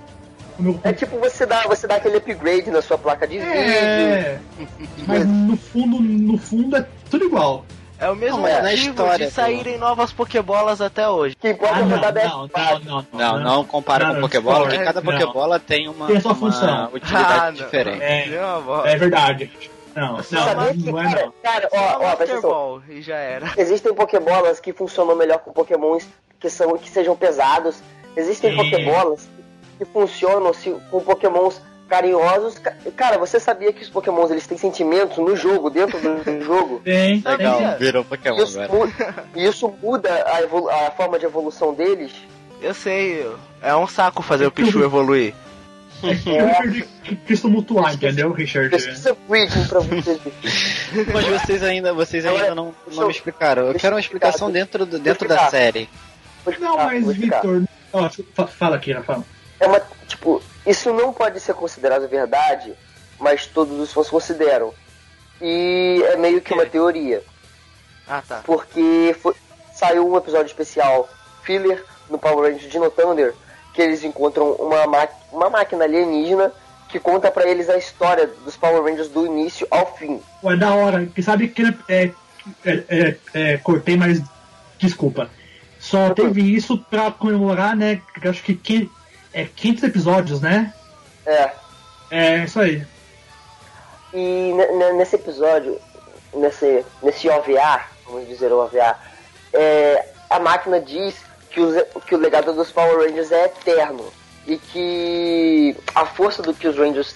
[0.58, 3.52] O meu- É tipo você dá, você dá aquele upgrade na sua placa de vídeo.
[3.52, 4.40] É,
[5.06, 7.66] mas no fundo, no fundo é tudo igual.
[8.00, 11.36] É o mesmo Não, motivo história de saírem novas Pokébolas até hoje.
[11.40, 12.82] Que importa Ah, é não, não, não, PS4.
[12.86, 14.84] não, Não, não compara Não, com Pokébola, porque não.
[14.86, 15.02] cada.
[15.02, 16.90] Pokébola tem uma, Tem a sua uma função.
[16.94, 18.02] utilidade Ah, diferente.
[18.04, 18.30] É.
[18.86, 19.50] É verdade.
[19.96, 21.34] Não, Você não, sabia que, não é cara, não.
[21.42, 22.50] cara, ó, ó, presta atenção.
[22.50, 23.54] Ball e já era.
[23.58, 26.06] Existem Pokébolas que funcionam melhor com Pokémons
[26.40, 27.78] que, são, que sejam pesados.
[28.16, 28.58] Existem Sim.
[28.58, 29.28] Pokébolas
[29.78, 32.58] que funcionam se, com Pokémons carinhosos.
[32.60, 36.82] Ca- Cara, você sabia que os Pokémons eles têm sentimentos no jogo, dentro do jogo?
[36.86, 37.78] Tem, Legal, Sabia?
[37.78, 38.88] virou Pokémon Isso, agora.
[38.88, 38.94] mu-
[39.36, 42.12] isso muda a, a forma de evolução deles.
[42.62, 43.30] Eu sei,
[43.62, 45.34] é um saco fazer o Pichu evoluir.
[46.12, 48.70] É que o Richard que- quis mutuar, entendeu, Richard?
[48.70, 50.20] Pesquisa breeding pra vocês.
[51.14, 53.68] Mas vocês ainda, vocês ainda não, não eu- me explicaram.
[53.68, 55.90] Eu quero eu uma explicação dentro, do, dentro da série.
[56.60, 57.06] Não, mas.
[57.16, 57.64] Victor.
[58.58, 59.24] Fala aqui, Rafael.
[59.60, 62.74] É uma, tipo, isso não pode ser considerado verdade,
[63.20, 64.74] mas todos os fãs consideram.
[65.42, 67.24] E é meio que uma teoria,
[68.08, 68.42] Ah, tá.
[68.46, 69.36] porque foi-
[69.74, 71.10] saiu um episódio especial
[71.44, 73.34] filler no Power Rangers Dino Thunder,
[73.76, 76.52] que eles encontram uma, ma- uma máquina alienígena
[76.90, 80.22] que conta pra eles a história dos Power Rangers do início ao fim.
[80.44, 81.06] Ué, da hora.
[81.08, 82.12] Que sabe que é,
[82.66, 84.22] é, é, é, cortei, mas
[84.78, 85.30] desculpa.
[85.80, 88.02] Só teve isso pra comemorar, né?
[88.20, 88.90] Que acho que quin-
[89.34, 90.74] é 500 episódios, né?
[91.26, 91.52] É,
[92.10, 92.84] É isso aí.
[94.14, 95.78] E ne- ne- nesse episódio,
[96.34, 98.96] nesse, nesse OVA, vamos dizer OVA,
[99.54, 101.16] é, a máquina diz
[101.56, 101.74] que, os,
[102.06, 104.12] que o legado dos Power Rangers é eterno.
[104.46, 107.16] E que a força do que os Rangers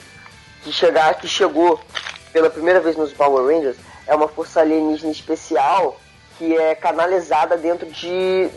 [0.63, 1.79] que, chegar, que chegou
[2.31, 3.75] pela primeira vez nos Power Rangers
[4.07, 5.99] é uma força alienígena especial
[6.37, 8.49] que é canalizada dentro de,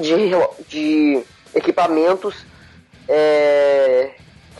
[0.00, 2.34] de, de equipamentos
[3.06, 4.12] é,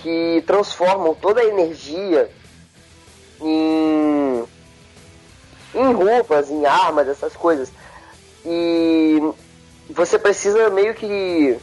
[0.02, 2.30] que transformam toda a energia
[3.40, 4.44] em,
[5.74, 7.72] em roupas, em armas, essas coisas.
[8.44, 9.18] E
[9.92, 11.56] você precisa meio que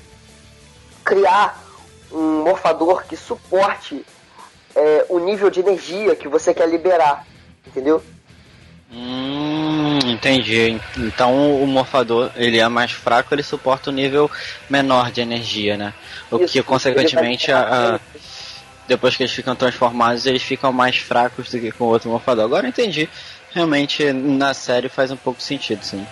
[1.04, 1.62] criar
[2.12, 4.06] um morfador que suporte
[4.76, 7.26] é, o nível de energia que você quer liberar,
[7.66, 8.04] entendeu?
[8.92, 10.80] Hum, entendi.
[10.98, 14.30] Então o morfador ele é mais fraco, ele suporta o nível
[14.70, 15.94] menor de energia, né?
[16.32, 18.00] O Isso, que consequentemente a- a-
[18.88, 22.46] depois que eles ficam transformados, eles ficam mais fracos do que com o outro morfador.
[22.46, 23.08] Agora eu entendi.
[23.52, 26.06] Realmente na série faz um pouco sentido, sim.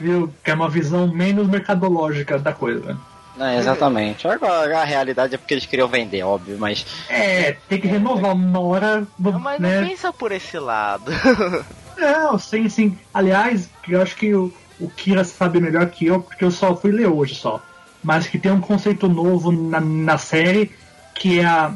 [0.00, 0.32] Viu?
[0.42, 2.96] Que é uma visão menos mercadológica da coisa.
[3.38, 4.26] É, exatamente.
[4.26, 8.60] Agora a realidade é porque eles queriam vender, óbvio, mas É, tem que renovar uma
[8.60, 9.06] hora.
[9.18, 9.86] Não, mas não né?
[9.86, 11.10] pensa por esse lado.
[11.96, 12.98] Não, sim, sim.
[13.12, 16.90] Aliás, eu acho que o, o Kira sabe melhor que eu, porque eu só fui
[16.90, 17.62] ler hoje só.
[18.02, 20.70] Mas que tem um conceito novo na, na série
[21.14, 21.74] que é a.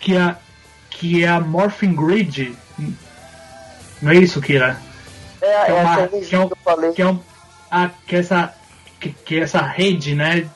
[0.00, 0.36] que é a.
[0.90, 2.56] que é a Morphing Grid.
[4.02, 4.76] Não é isso, Kira?
[5.44, 6.92] É, é é uma, essa que é, um- que eu falei.
[6.92, 7.20] que é, um-
[7.70, 8.54] a- que essa
[9.00, 10.48] que, que essa rede, né?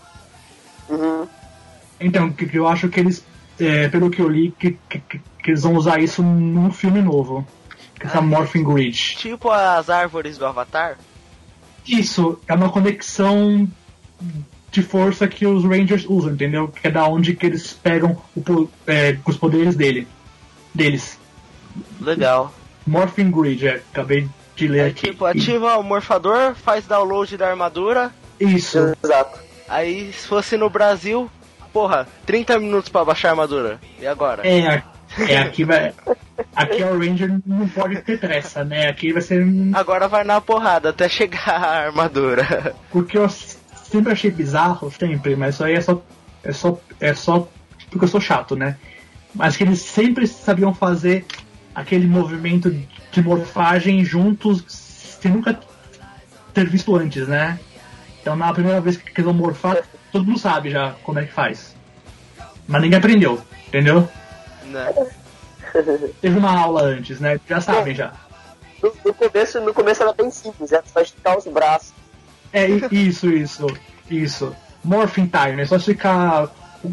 [0.88, 1.27] Uhum.
[2.01, 3.24] Então, que, que eu acho que eles,
[3.61, 7.01] é, pelo que eu li, que, que, que- que eles vão usar isso num filme
[7.03, 7.46] novo.
[7.98, 9.16] Que essa Ah, Morphing Grid.
[9.16, 10.96] Tipo as árvores do Avatar.
[11.87, 13.68] Isso é uma conexão
[14.70, 16.68] de força que os Rangers usam, entendeu?
[16.68, 20.07] Que é da onde que eles pegam o é, os poderes dele,
[20.74, 21.18] deles.
[22.01, 22.53] Legal.
[22.87, 25.09] Morphing Grid, é, acabei de ler É aqui.
[25.11, 28.11] tipo, ativa o morfador, faz download da armadura.
[28.40, 28.94] Isso.
[29.03, 29.38] Exato.
[29.68, 31.31] Aí se fosse no Brasil,
[31.73, 33.81] porra, 30 minutos pra baixar a armadura.
[34.01, 34.47] E agora?
[34.47, 34.83] É,
[35.29, 35.92] é aqui vai.
[36.55, 38.88] Aqui o Ranger não pode ter pressa, né?
[38.88, 39.47] Aqui vai ser.
[39.75, 42.75] Agora vai na porrada até chegar a armadura.
[42.90, 46.03] Porque eu sempre achei bizarro, sempre, mas isso aí é só.
[46.42, 46.79] É só.
[47.01, 47.49] É só
[47.90, 48.77] porque eu sou chato, né?
[49.35, 51.25] Mas que eles sempre sabiam fazer
[51.75, 52.68] aquele movimento
[53.11, 55.59] de morfagem juntos sem nunca
[56.55, 57.59] ter visto antes, né?
[58.21, 59.79] Então na primeira vez que eles vão morfar,
[60.12, 61.75] todo mundo sabe já como é que faz.
[62.66, 64.09] Mas ninguém aprendeu, entendeu?
[64.66, 64.92] Né?
[66.21, 67.38] Teve uma aula antes, né?
[67.49, 68.12] Já sabem já.
[68.83, 71.92] No, no começo, no começo era bem simples, era só esticar os braços.
[72.53, 73.66] É isso, isso,
[74.11, 74.57] isso.
[74.85, 76.49] Morphing time, é só ficar
[76.85, 76.92] o,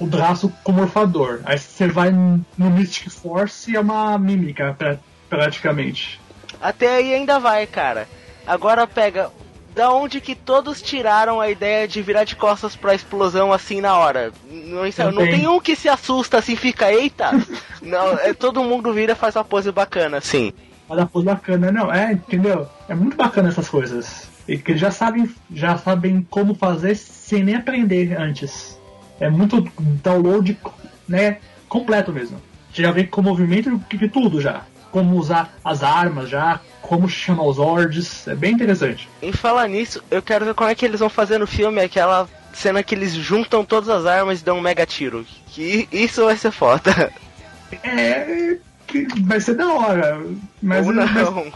[0.00, 1.40] o braço com o morfador.
[1.44, 4.98] Aí você vai no Mystic Force e é uma mímica, pra-
[5.36, 6.20] praticamente.
[6.60, 8.08] Até aí ainda vai, cara.
[8.46, 9.30] Agora pega.
[9.74, 13.96] Da onde que todos tiraram a ideia de virar de costas pra explosão assim na
[13.98, 14.32] hora?
[14.48, 17.30] Não, isso- Não não tem um que se assusta assim, fica, eita!
[17.82, 20.52] Não, é, todo mundo vira e faz uma pose bacana, assim.
[20.88, 22.66] Mas a pose bacana, não, é, entendeu?
[22.88, 24.28] É muito bacana essas coisas.
[24.46, 28.78] E que já sabem, já sabem como fazer sem nem aprender antes.
[29.20, 29.60] É muito
[30.02, 30.56] download,
[31.08, 32.40] né, completo mesmo.
[32.72, 34.62] Já vem com movimento de de tudo já.
[34.94, 39.08] Como usar as armas já, como chamar os Zords, é bem interessante.
[39.20, 42.28] Em falar nisso, eu quero ver como é que eles vão fazer no filme aquela
[42.52, 45.26] cena que eles juntam todas as armas e dão um mega tiro.
[45.48, 47.12] Que isso vai ser foda.
[47.82, 48.56] É,
[49.22, 50.24] vai ser da hora.
[50.62, 51.52] Mas, Ou mas- não.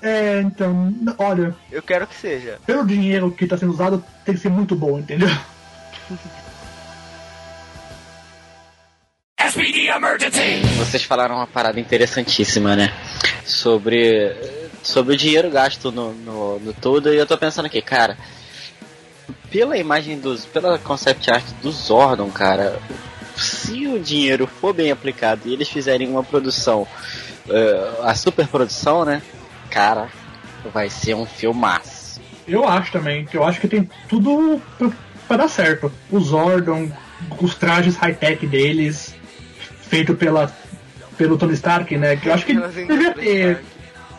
[0.00, 2.60] é, então, olha, Eu quero que seja.
[2.64, 5.28] pelo dinheiro que está sendo usado, tem que ser muito bom, entendeu?
[10.78, 12.92] Vocês falaram uma parada interessantíssima, né?
[13.44, 14.34] Sobre,
[14.82, 18.16] sobre o dinheiro gasto no, no, no todo, e eu tô pensando aqui, cara,
[19.50, 20.44] pela imagem dos.
[20.44, 22.78] pela concept art do Zordon, cara,
[23.36, 26.86] se o dinheiro for bem aplicado e eles fizerem uma produção,
[27.48, 29.22] eh, a super produção, né?
[29.70, 30.08] Cara,
[30.72, 32.20] vai ser um filmaço.
[32.46, 34.90] Eu acho também, que eu acho que tem tudo pra,
[35.26, 35.92] pra dar certo.
[36.10, 36.90] O Zordon,
[37.40, 39.14] os trajes high-tech deles,
[39.88, 40.52] feito pela,
[41.16, 42.16] pelo Tony Stark, né?
[42.16, 43.60] Que eu acho que indústrias ter.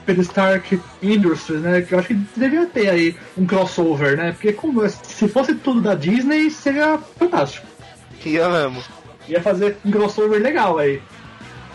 [0.05, 1.81] Pelo Stark Industries, né?
[1.81, 4.31] Que eu acho que devia ter aí um crossover, né?
[4.31, 7.67] Porque como, se fosse tudo da Disney, seria fantástico.
[8.21, 8.81] Que eu amo.
[9.27, 11.01] Ia fazer um crossover legal aí.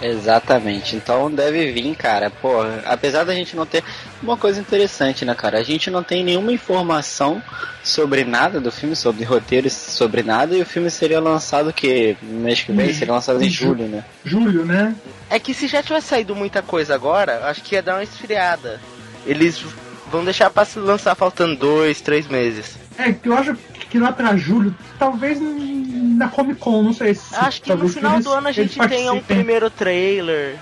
[0.02, 0.96] Exatamente.
[0.96, 2.28] Então deve vir, cara.
[2.30, 3.82] Porra, apesar da gente não ter.
[4.22, 5.58] Uma coisa interessante, né, cara?
[5.58, 7.42] A gente não tem nenhuma informação
[7.82, 12.40] sobre nada do filme, sobre roteiros, sobre nada, e o filme seria lançado que no
[12.40, 14.04] mês que vem, Em- seria lançado em em ju- julho, né?
[14.24, 14.94] Julho, né?
[15.30, 18.80] É que se já tivesse saído muita coisa agora, acho que ia dar uma esfriada.
[19.26, 19.62] Eles
[20.10, 22.76] vão deixar pra se lançar faltando dois, três meses.
[22.98, 23.56] É, que eu acho
[23.92, 27.34] que lá pra julho, talvez na Comic Con, não sei se.
[27.36, 30.56] Acho que no final eles- do ano a gente tenha um primeiro trailer.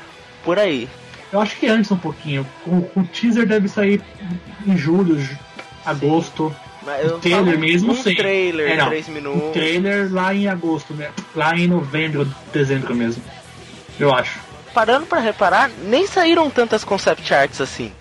[0.45, 0.88] Por aí.
[1.33, 2.45] Eu acho que antes um pouquinho.
[2.66, 4.03] O, o teaser deve sair
[4.66, 5.38] em julho, ju-
[5.87, 6.53] agosto.
[6.85, 8.14] Mas eu O trailer mesmo, um sim.
[8.16, 8.88] trailer, É, não.
[8.88, 9.53] três O minutos.
[9.53, 11.11] trailer lá em agosto, né?
[11.37, 13.23] Lá em novembro, dezembro mesmo.
[13.99, 14.40] Eu acho.
[14.75, 17.93] Parando pra reparar, nem saíram tantas concept arts assim.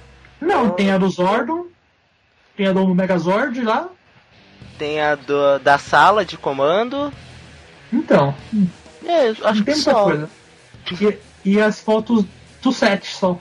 [0.41, 1.65] Não, tem a do Zordon,
[2.57, 3.89] tem a do Megazord lá.
[4.79, 7.13] Tem a do, da sala de comando.
[7.91, 8.33] Então,
[9.05, 10.03] É, acho que tem muita só.
[10.05, 10.29] coisa.
[11.43, 12.25] E, e as fotos
[12.61, 13.37] do set só.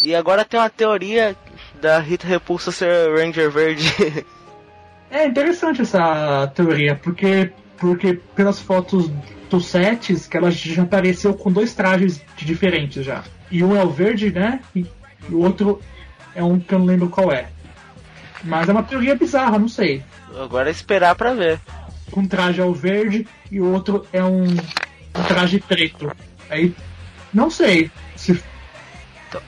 [0.00, 1.36] E agora tem uma teoria
[1.80, 3.92] da Rita Repulsa ser Ranger Verde.
[5.12, 9.10] É interessante essa teoria, porque, porque pelas fotos
[9.50, 13.24] dos sets, que ela já apareceu com dois trajes diferentes já.
[13.50, 14.60] E um é o verde, né?
[14.72, 14.86] E
[15.28, 15.82] o outro
[16.32, 17.48] é um que eu não lembro qual é.
[18.42, 20.02] Mas é uma teoria bizarra, não sei.
[20.36, 21.60] agora é esperar pra ver.
[22.16, 26.10] Um traje é o verde e o outro é um, um traje preto.
[26.48, 26.74] Aí,
[27.32, 28.42] não sei se.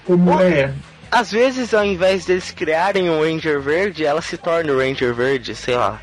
[0.04, 0.72] Como é.
[1.10, 5.54] Às vezes, ao invés deles criarem um Ranger Verde, ela se torna o Ranger Verde,
[5.54, 6.00] sei lá.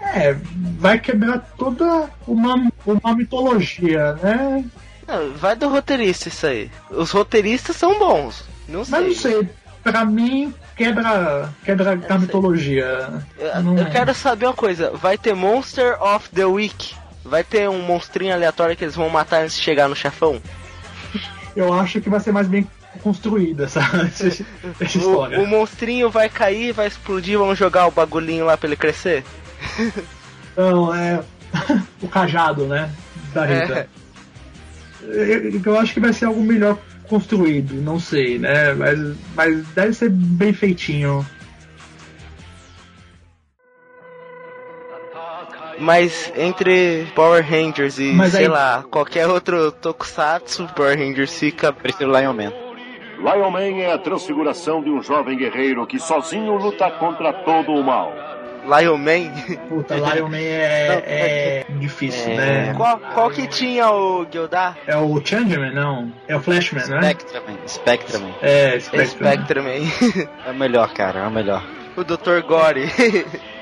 [0.00, 0.36] É,
[0.78, 4.64] vai quebrar toda uma, uma mitologia, né?
[5.06, 6.70] Não, vai do roteirista isso aí.
[6.90, 8.44] Os roteiristas são bons.
[8.68, 8.92] Não sei.
[8.92, 9.48] Mas não sei,
[9.82, 13.08] pra mim quebra, quebra a mitologia.
[13.38, 14.90] Eu, Não- eu quero saber uma coisa.
[14.92, 16.94] Vai ter Monster of the Week?
[17.24, 20.40] Vai ter um monstrinho aleatório que eles vão matar antes de chegar no chefão?
[21.56, 22.68] Eu acho que vai ser mais bem
[23.02, 24.28] construída essa, essa,
[24.84, 25.40] história.
[25.40, 29.24] O, o monstrinho vai cair, vai explodir, vão jogar o bagulhinho lá pra ele crescer?
[30.56, 31.20] Não, é
[32.02, 32.90] o cajado, né?
[33.32, 33.88] Da Rita.
[35.02, 36.78] Eu, eu acho que vai ser algo melhor
[37.08, 38.72] construído, não sei, né?
[38.74, 38.98] Mas,
[39.34, 41.24] mas deve ser bem feitinho.
[45.78, 51.72] Mas entre Power Rangers e, Mas sei aí- lá, qualquer outro Tokusatsu, Power Rangers fica.
[51.72, 52.52] Prefiro Lion Man.
[53.18, 57.84] Lion Man é a transfiguração de um jovem guerreiro que sozinho luta contra todo o
[57.84, 58.12] mal.
[58.66, 59.30] Lion Man?
[59.68, 62.74] Puta, Lion Man é, é difícil, né?
[62.76, 64.76] qual, qual que tinha o Gildar?
[64.86, 66.12] É o Changeman, não?
[66.28, 67.00] É o Flashman, né?
[67.00, 67.58] Spectraman.
[67.66, 68.34] Spectraman.
[68.42, 69.26] É, Spectrum.
[69.26, 69.82] Spectreman.
[70.46, 71.64] É o melhor, cara, é o melhor.
[71.96, 72.40] o Dr.
[72.46, 72.90] Gore.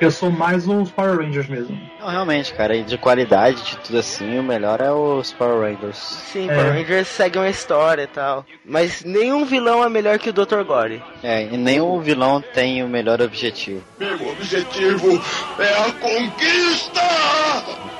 [0.00, 1.78] Eu sou mais os Power Rangers mesmo.
[2.00, 5.96] Não, realmente, cara, e de qualidade, de tudo assim, o melhor é os Power Rangers.
[5.96, 6.54] Sim, É.
[6.54, 8.46] Power Rangers segue uma história e tal.
[8.64, 10.62] Mas nenhum vilão é melhor que o Dr.
[10.64, 11.02] Gore.
[11.22, 13.82] É, e nenhum vilão tem o melhor objetivo.
[13.98, 15.20] Meu objetivo
[15.58, 17.00] é a conquista!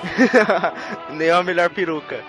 [1.11, 2.21] Nem a melhor peruca.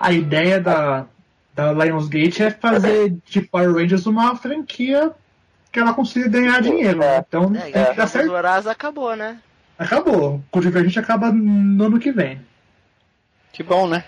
[0.00, 1.06] A ideia da,
[1.54, 5.12] da Lionsgate é fazer de Power Rangers uma franquia
[5.72, 7.02] que ela consiga ganhar dinheiro.
[7.02, 7.18] É.
[7.26, 8.34] Então É, tem que a dar certo.
[8.68, 9.38] Acabou, né?
[9.78, 10.42] Acabou.
[10.52, 12.40] O Divergente acaba no ano que vem.
[13.52, 14.04] Que bom, né?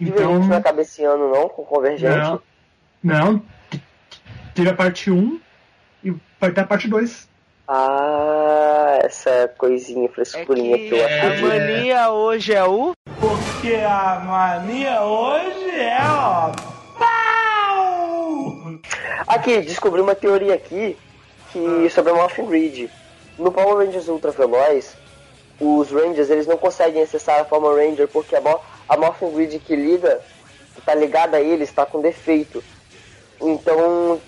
[0.00, 0.16] Então.
[0.16, 2.16] Divergente não acaba esse ano não, com Convergente.
[2.16, 2.42] Não.
[3.02, 3.42] Não.
[4.54, 5.40] Teve a parte 1
[6.04, 7.28] e vai ter a parte 2.
[7.68, 11.48] Ah, essa coisinha É frescurinha que, que eu a acredito.
[11.48, 12.92] mania hoje é o.
[13.18, 16.52] Porque a mania hoje é, ó.
[19.26, 20.96] Aqui, descobri uma teoria aqui
[21.52, 22.90] que sobre a Morphin Grid.
[23.38, 24.94] No Power Rangers Ultra Veloz,
[25.60, 29.58] os Rangers eles não conseguem acessar a forma Ranger porque a, Mo- a Morphin Grid
[29.60, 30.20] que liga,
[30.74, 32.62] que tá ligada a eles, está com defeito.
[33.40, 34.20] Então,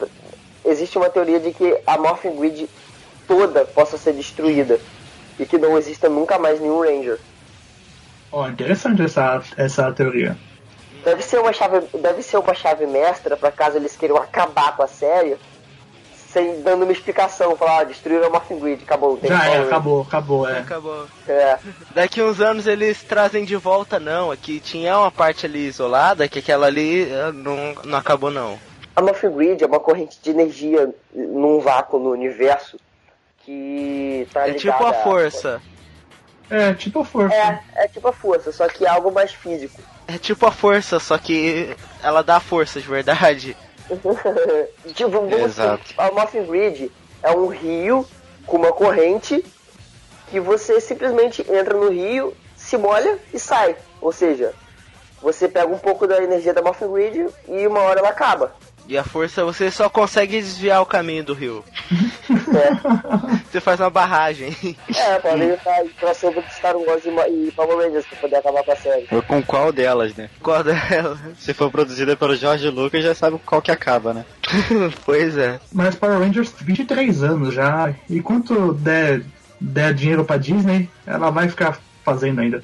[0.65, 2.69] existe uma teoria de que a Morphin Grid
[3.27, 4.79] toda possa ser destruída
[5.39, 7.19] e que não exista nunca mais nenhum Ranger.
[8.33, 10.37] Ó, interessante essa, essa teoria.
[11.05, 14.83] Deve ser uma chave, deve ser uma chave mestra para caso eles queiram acabar com
[14.83, 15.37] a série,
[16.15, 20.03] sem dando uma explicação, falar, ah, destruíram a Morphin Grid, acabou, tem Já é, acabou,
[20.03, 20.59] acabou, é.
[20.59, 21.07] Acabou.
[21.29, 21.59] É.
[21.95, 24.31] Daqui uns anos eles trazem de volta, não.
[24.31, 28.59] Aqui tinha uma parte ali isolada, que aquela ali eh, não, não acabou, não.
[28.97, 32.79] A Morphin Grid é uma corrente de energia num vácuo no universo
[33.45, 35.61] que tá É tipo a força.
[36.49, 37.35] É, tipo a força.
[37.35, 39.81] É, é tipo a força, só que é algo mais físico.
[40.07, 43.57] É tipo a força, só que ela dá força de verdade.
[44.95, 45.95] tipo, vamos Exato.
[45.97, 46.91] a Morphin Grid
[47.23, 48.07] é um rio
[48.47, 49.45] com uma corrente
[50.31, 53.77] que você simplesmente entra no rio, se molha e sai.
[54.01, 54.53] Ou seja,
[55.23, 58.55] você pega um pouco da energia da Morphin Grid e uma hora ela acaba.
[58.87, 61.65] E a força você só consegue desviar o caminho do rio.
[62.31, 64.55] É, Você faz uma barragem.
[64.95, 68.73] é podem estar crossover de Star Wars e, e Power Rangers pra poder acabar com
[68.73, 69.07] a série.
[69.11, 70.29] Ou com qual delas, né?
[70.43, 71.19] Qual dela?
[71.39, 74.25] Se for produzida pelo Jorge Lucas, já sabe qual que acaba, né?
[75.07, 75.59] pois é.
[75.73, 77.95] Mas Power Rangers 23 anos já.
[78.11, 79.23] E quanto der,
[79.61, 82.63] der dinheiro pra Disney, ela vai ficar fazendo ainda.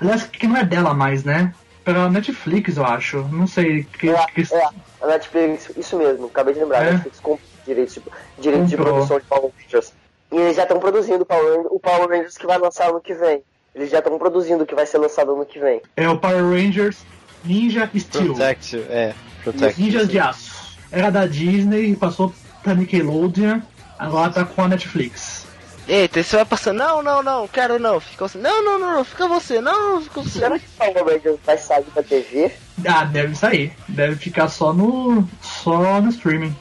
[0.00, 1.52] Aliás, que não é dela mais, né?
[1.84, 3.18] Pela Netflix, eu acho.
[3.30, 3.84] Não sei.
[3.84, 4.68] Que, É, que- é,
[5.02, 6.88] a Netflix, isso mesmo, acabei de lembrar, É?
[6.88, 8.02] a Netflix comprou direitos de,
[8.38, 9.92] direitos de produção de Power Rangers.
[10.32, 13.00] E eles já estão produzindo o Power, Rangers- o Power Rangers que vai lançar ano
[13.00, 13.42] que vem.
[13.74, 15.80] Eles já estão produzindo o que vai ser lançado ano que vem.
[15.96, 16.98] É o Power Rangers
[17.44, 18.26] Ninja Steel.
[18.34, 19.14] Protect, é.
[19.38, 19.80] Os Protect.
[19.80, 20.76] Ninjas de Aço.
[20.92, 22.32] Era da Disney, passou
[22.62, 23.60] pra Nickelodeon,
[23.98, 25.46] agora tá com a Netflix.
[25.88, 26.78] Eita, você vai passando.
[26.78, 27.98] Não, não, não, quero não.
[28.00, 28.38] Fica você.
[28.38, 29.60] Não, não, não, não, fica você.
[29.60, 30.38] Não, não, fica você.
[30.38, 32.52] Será que o Power Rangers vai sair pra TV?
[32.86, 33.72] Ah, deve sair.
[33.88, 35.28] Deve ficar só no.
[35.42, 36.56] só no streaming.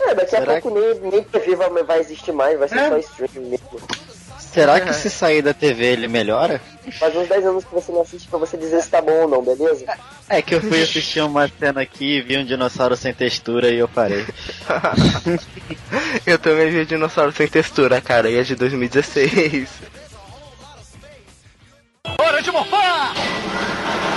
[0.00, 2.88] É, daqui Será a pouco nem, nem TV vai, vai existir mais, vai ser É.
[2.88, 3.80] só streaming mesmo.
[4.52, 6.60] Será que se sair da TV ele melhora?
[6.98, 9.28] Faz uns 10 anos que você não assiste pra você dizer se tá bom ou
[9.28, 9.84] não, beleza?
[10.28, 13.78] É que eu fui assistir uma cena aqui e vi um dinossauro sem textura e
[13.78, 14.26] eu parei.
[16.26, 19.68] Eu também vi Dinossauro Sem Textura, cara, e é de 2016.
[22.18, 23.14] Hora de morfar!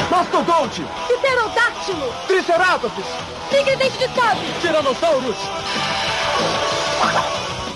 [0.10, 0.84] Mastodonte!
[1.08, 2.14] Pterodáctilo!
[2.28, 3.06] Triceratops!
[3.50, 4.48] Tigre dente de sabre!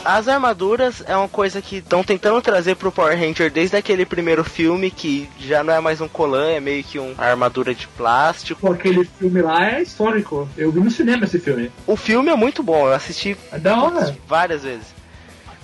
[0.10, 4.42] As armaduras é uma coisa que estão tentando trazer pro Power Ranger desde aquele primeiro
[4.42, 8.62] filme, que já não é mais um colã, é meio que uma armadura de plástico.
[8.62, 10.48] Pô, aquele filme lá é histórico.
[10.58, 11.70] Eu vi no cinema esse filme.
[11.86, 14.16] O filme é muito bom, eu assisti É da hora.
[14.26, 14.96] várias vezes.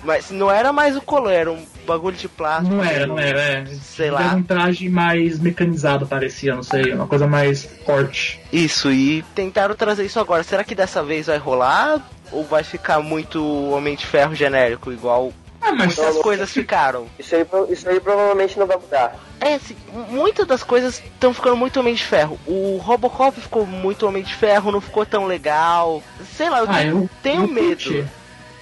[0.04, 2.74] Mas não era mais o colã, era um bagulho de plástico.
[2.76, 3.40] Não era, não era.
[3.40, 3.64] É.
[3.82, 4.34] Sei Era lá.
[4.34, 6.92] um traje mais mecanizado, parecia, não sei.
[6.92, 8.40] Uma coisa mais forte.
[8.52, 10.42] Isso, e tentaram trazer isso agora.
[10.42, 12.00] Será que dessa vez vai rolar?
[12.32, 17.06] Ou vai ficar muito Homem de Ferro genérico, igual Ah, mas muitas coisas ficaram?
[17.18, 19.14] Isso aí, isso aí provavelmente não vai mudar.
[19.40, 19.76] É, assim,
[20.08, 22.38] muitas das coisas estão ficando muito Homem de Ferro.
[22.46, 26.02] O Robocop ficou muito Homem de Ferro, não ficou tão legal.
[26.34, 28.08] Sei lá, eu Ah, tenho, eu tenho eu medo.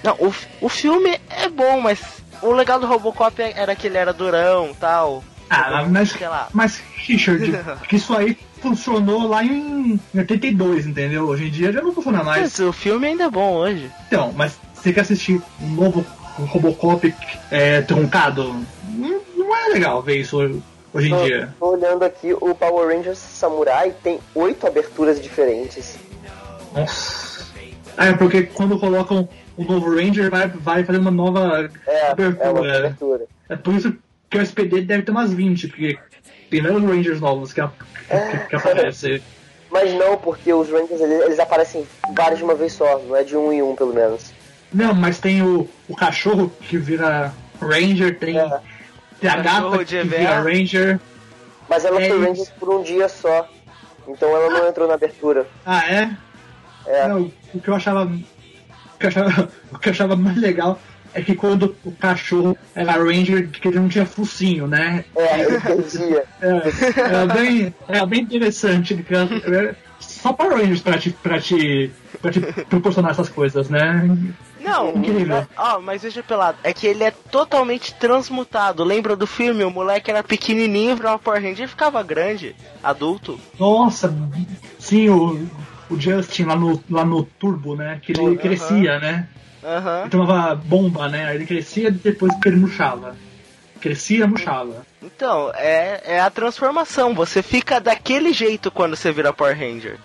[0.03, 2.01] Não, o, o filme é bom, mas
[2.41, 5.23] o legal do Robocop era que ele era durão tal.
[5.49, 6.49] Ah, mas, Sei lá.
[6.51, 7.51] mas Richard,
[7.87, 11.27] que isso aí funcionou lá em 82, entendeu?
[11.27, 12.41] Hoje em dia já não funciona mais.
[12.41, 13.91] Mas o filme ainda é bom hoje.
[14.07, 16.05] Então, mas você quer assistir um novo
[16.37, 17.13] Robocop
[17.51, 18.55] é, truncado?
[18.89, 20.61] Não, não é legal ver isso hoje,
[20.93, 21.53] hoje em Tô, dia.
[21.59, 25.97] tô olhando aqui, o Power Rangers Samurai tem oito aberturas diferentes.
[26.73, 27.43] Nossa.
[27.95, 32.03] Ah, é porque quando colocam o novo Ranger vai, vai fazer uma nova É, é
[32.03, 32.77] uma abertura.
[32.77, 33.25] abertura.
[33.49, 33.95] É por isso
[34.29, 35.97] que o SPD deve ter umas 20, porque
[36.49, 37.71] tem vários Rangers novos que, a-
[38.09, 39.21] que, que aparecem.
[39.69, 41.85] Mas não, porque os Rangers eles, eles aparecem
[42.15, 44.31] vários de uma vez só, não é de um em um pelo menos.
[44.71, 47.31] Não, mas tem o, o cachorro que vira
[47.61, 48.59] Ranger, tem, É.
[49.19, 50.41] tem a gata que vira.
[50.41, 50.99] Ranger.
[51.69, 52.23] Mas ela É foi.
[52.25, 53.47] Ranger por um dia só.
[54.07, 55.47] Então ela não entrou na abertura.
[55.65, 56.09] Ah, é?
[56.85, 57.07] É.
[57.07, 58.11] Não, o que eu achava.
[59.03, 60.79] O que eu achava, o que eu achava mais legal
[61.13, 65.03] é que quando o cachorro era Ranger, que ele não tinha focinho, né?
[65.15, 66.23] É, eu entendia.
[66.41, 69.05] É, era, bem, era bem interessante.
[69.45, 71.91] era Só para Rangers pra te, pra, te,
[72.21, 74.09] pra te proporcionar essas coisas, né?
[74.59, 75.45] Não, Incrível.
[75.57, 78.85] ó, mas veja pelado, é que ele é totalmente transmutado.
[78.85, 79.65] Lembra do filme?
[79.65, 83.37] O moleque era pequenininho, virava Power Ranger e ficava grande, adulto.
[83.59, 84.11] Nossa,
[84.79, 85.45] sim, o,
[85.89, 87.99] o Justin lá no, lá no Turbo, né?
[88.01, 88.35] Que ele Aham.
[88.35, 89.27] crescia, né?
[89.63, 90.01] Aham.
[90.01, 91.25] Ele tomava bomba, né?
[91.25, 93.15] Aí Ele crescia depois que ele murchava.
[93.79, 94.85] Crescia, murchava.
[95.01, 97.13] Então, é, é a transformação.
[97.13, 99.97] Você fica daquele jeito quando você vira Power Ranger.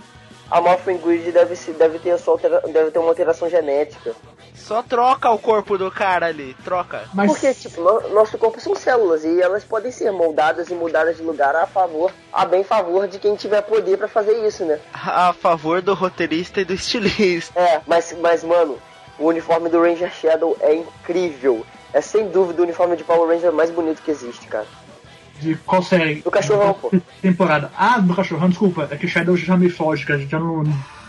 [0.51, 4.15] A Morphin Grid deve, se, deve, ter altera- deve ter uma alteração genética.
[4.55, 7.03] Só troca o corpo do cara ali, troca.
[7.15, 11.17] Mas Porque, tipo, no- nosso corpo são células e elas podem ser moldadas e mudadas
[11.17, 14.81] de lugar a favor, a bem favor de quem tiver poder pra fazer isso, né?
[14.93, 17.59] A favor do roteirista e do estilista.
[17.59, 18.79] É, mas, mas, mano,
[19.19, 21.65] o uniforme do Ranger Shadow é incrível.
[21.93, 24.67] É sem dúvida o uniforme de Power Ranger mais bonito que existe, cara.
[25.41, 26.17] De qual série?
[26.17, 26.91] Do cachorrão, pô.
[27.23, 27.71] Temporada.
[27.77, 28.89] Ah, do cachorrão, desculpa.
[28.91, 30.63] É que Shadow já me foge, que a gente já não,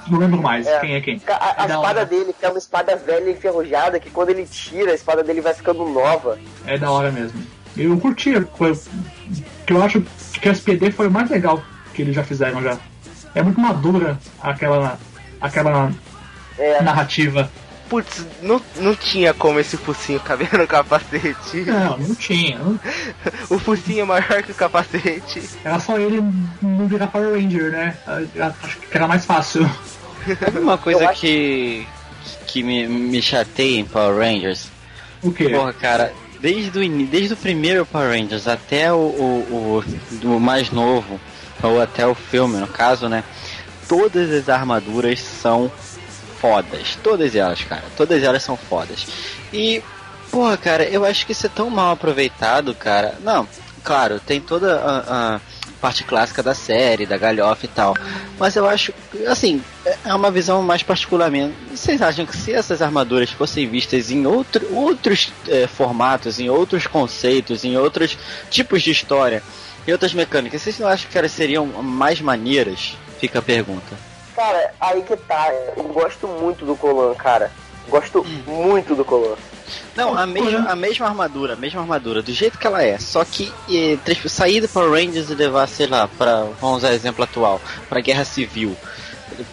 [0.07, 0.79] não lembro mais É.
[0.79, 1.21] quem é quem.
[1.27, 2.05] A, a É da espada hora.
[2.05, 5.41] dele, que é uma espada velha e enferrujada, que quando ele tira, a espada dele
[5.41, 6.37] vai ficando nova.
[6.65, 7.41] É da hora mesmo.
[7.77, 8.77] Eu curti, foi-
[9.65, 10.01] que eu acho
[10.41, 11.61] que a SPD foi o mais legal
[11.93, 12.77] que eles já fizeram já.
[13.35, 14.97] É muito madura aquela,
[15.39, 15.91] aquela
[16.57, 17.49] É, narrativa.
[17.89, 21.61] Putz, não, não tinha como esse focinho caber no capacete.
[21.65, 22.59] Não, não tinha.
[23.49, 25.41] O focinho é maior que o capacete.
[25.63, 26.21] Era só ele
[26.61, 27.97] não virar Power Ranger, né?
[28.07, 29.67] Acho que era mais fácil.
[30.39, 31.87] Sabe uma coisa acho- que,
[32.45, 34.67] que me, me chateia em Power Rangers?
[35.23, 35.49] O quê?
[35.49, 40.69] Porra, cara, desde o, desde o primeiro Power Rangers até o, o, o do mais
[40.71, 41.19] novo,
[41.63, 43.23] ou até o filme, no caso, né?
[43.87, 45.71] Todas as armaduras são
[46.39, 46.97] fodas.
[47.03, 47.83] Todas elas, cara.
[47.95, 49.05] Todas elas são fodas.
[49.53, 49.83] E,
[50.31, 53.15] porra, cara, eu acho que isso é tão mal aproveitado, cara.
[53.21, 53.47] Não,
[53.83, 55.41] claro, tem toda a, a
[55.79, 57.95] parte clássica da série, da galhofa e tal.
[58.37, 58.93] Mas eu acho,
[59.27, 59.61] assim,
[60.05, 61.55] é uma visão mais particularmente.
[61.71, 66.87] Vocês acham que se essas armaduras fossem vistas em outro, outros eh, formatos, em outros
[66.87, 68.17] conceitos, em outros
[68.49, 69.41] tipos de história,
[69.87, 72.97] em outras mecânicas, vocês não acham que elas seriam mais maneiras?
[73.19, 74.08] Fica a pergunta.
[74.39, 75.51] Cara, aí que tá.
[75.75, 77.51] Eu gosto muito do Colan, cara.
[77.89, 79.35] Gosto muito do Colan.
[79.95, 82.97] Não, a mesma, a mesma armadura, a mesma armadura, do jeito que ela é.
[82.97, 83.51] Só que
[84.03, 87.59] trans- sair do Power Rangers e levar, sei lá, pra, vamos usar exemplo atual,
[87.89, 88.75] pra Guerra Civil.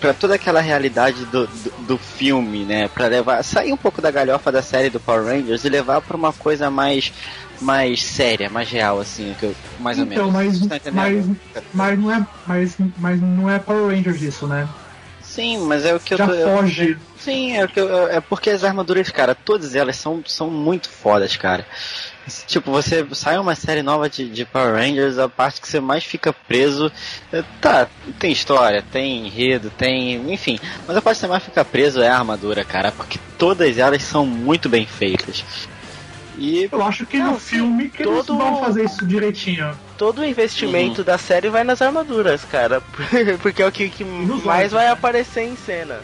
[0.01, 2.89] Pra toda aquela realidade do, do, do filme, né?
[2.89, 3.43] Pra levar.
[3.43, 6.70] Sair um pouco da galhofa da série do Power Rangers e levar pra uma coisa
[6.70, 7.12] mais.
[7.61, 10.32] mais séria, mais real, assim, que eu, mais ou Então, menos.
[10.32, 11.37] mas, Vocês estão entendendo?
[11.55, 14.68] mas, mas, não é, mas, mas não é Power Rangers isso, né?
[15.22, 16.32] Sim, mas é o que eu Já tô.
[16.34, 16.97] eu- foge.
[17.18, 20.89] Sim, é, o que eu- é porque as armaduras, cara, todas elas são, são muito
[20.89, 21.66] fodas, cara.
[22.47, 26.05] Tipo, você sai uma série nova de, de Power Rangers, a parte que você mais
[26.05, 26.91] fica preso.
[27.33, 27.87] é, Tá,
[28.18, 30.33] tem história, tem enredo, tem.
[30.33, 30.59] Enfim.
[30.87, 34.03] Mas a parte que você mais fica preso é a armadura, cara, porque todas elas
[34.03, 35.45] são muito bem feitas.
[36.39, 36.68] E.
[36.70, 39.77] Eu acho que Não, no filme que eles todo- vão fazer isso direitinho.
[39.97, 42.83] Todo o investimento da série vai nas armaduras, cara.
[43.41, 44.72] Porque é o que, que mais Zords.
[44.72, 46.01] vai aparecer em cena.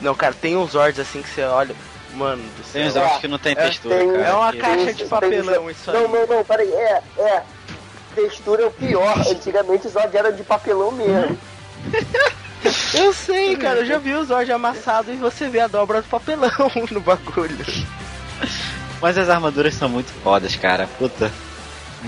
[0.00, 1.74] Não, cara, tem uns Zords assim que você olha.
[2.14, 2.86] Mano do Tem céu.
[2.88, 4.24] uns jogos que não tem É, textura, tem- cara.
[4.24, 5.96] É uma caixa Tem- de tem- papelão isso aí.
[5.96, 6.68] Não, não, não, peraí.
[6.72, 7.42] É, é.
[8.14, 9.18] Textura é o pior.
[9.26, 11.38] Antigamente os Zod era de papelão mesmo.
[12.94, 16.08] Eu sei, cara, eu já vi o Zord amassado e você vê a dobra do
[16.08, 16.48] papelão
[16.92, 17.56] no bagulho.
[19.00, 20.88] Mas as armaduras são muito fodas, cara.
[20.96, 21.32] Puta.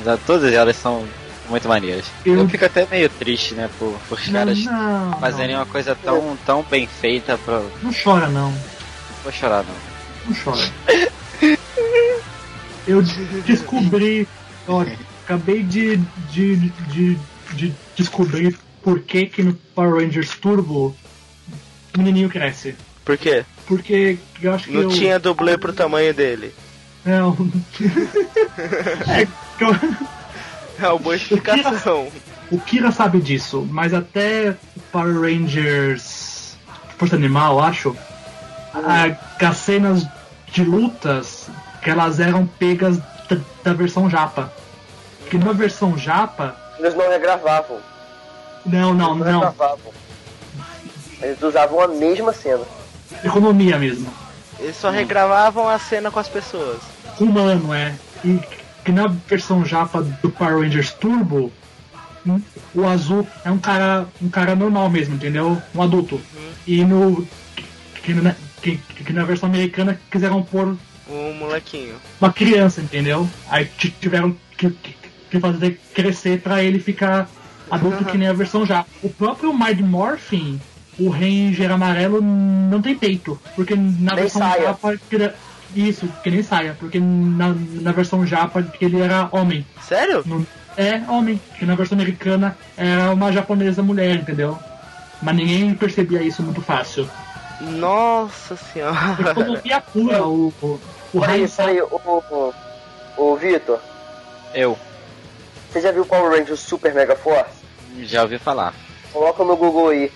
[0.04, 1.04] Mas Todas elas são
[1.48, 2.04] muito maneiras.
[2.24, 5.66] Eu, Eu- fico até meio triste, né, por, por os caras não, não, fazerem uma
[5.66, 7.60] coisa tão, tão bem feita pra.
[7.82, 8.54] não chora não.
[9.24, 9.93] Vou chorar não.
[10.26, 10.70] Não chora.
[12.86, 14.28] Eu de- descobri.
[14.68, 15.96] Olha, acabei de,
[16.30, 17.18] de, de,
[17.52, 20.94] de descobrir por que, que no Power Rangers Turbo
[21.94, 22.74] o menininho cresce.
[23.04, 23.44] Por quê?
[23.66, 26.54] Porque eu acho que Não eu, tinha dublê pro tamanho dele.
[27.04, 27.36] Não.
[29.08, 29.22] é,
[29.60, 29.98] eu-
[30.82, 32.08] É uma boa explicação.
[32.50, 36.56] o Kira sabe disso, mas até o Power Rangers
[36.98, 37.96] Força Animal, acho,
[38.74, 40.04] a, as cenas
[40.54, 41.48] de lutas
[41.82, 44.50] que elas eram pegas da, da versão japa.
[45.28, 47.78] Que na versão japa, Eles não regravavam.
[48.64, 49.92] não, não, Eles não, regravavam.
[51.20, 52.62] Eles usavam a mesma cena.
[53.24, 54.06] economia mesmo.
[54.60, 56.80] Eles só regravavam a cena com as pessoas.
[57.18, 57.94] Humano, é.
[58.24, 58.38] E
[58.84, 61.50] que na versão japa do Power Rangers Turbo,
[62.26, 62.40] hum,
[62.74, 65.60] o azul é um cara, um cara normal mesmo, entendeu?
[65.74, 66.20] Um adulto.
[66.66, 67.26] E no
[68.02, 68.36] que, na,
[68.72, 70.76] que, que na versão americana quiseram pôr
[71.08, 71.94] O molequinho.
[72.20, 73.28] uma criança, entendeu?
[73.50, 74.96] Aí ti- tiveram que, que,
[75.30, 77.28] que fazer crescer pra ele ficar
[77.70, 78.84] adulto que nem a versão já.
[79.02, 80.60] O próprio Mind Morphin,
[80.98, 84.62] o Ranger amarelo não tem peito, porque na Nem versão saia.
[84.62, 85.32] japa ele-
[85.74, 87.52] isso, que nem saia, porque na,
[87.82, 89.66] na versão japa ele era homem.
[89.82, 90.22] Sério?
[90.24, 90.46] No-
[90.76, 94.58] é homem, que na versão americana era uma japonesa mulher, entendeu?
[95.22, 97.08] Mas ninguém percebia isso muito fácil.
[97.60, 99.30] Nossa senhora.
[99.30, 100.80] Economia pura, o, o,
[101.12, 102.54] o Peraí, Ranger peraí, o, o,
[103.16, 103.78] o Vitor,
[104.52, 104.76] Eu
[105.74, 107.50] você já viu Power Rangers Super Mega Force?
[108.04, 108.72] já ouvi falar.
[109.12, 110.12] Coloca no Google aí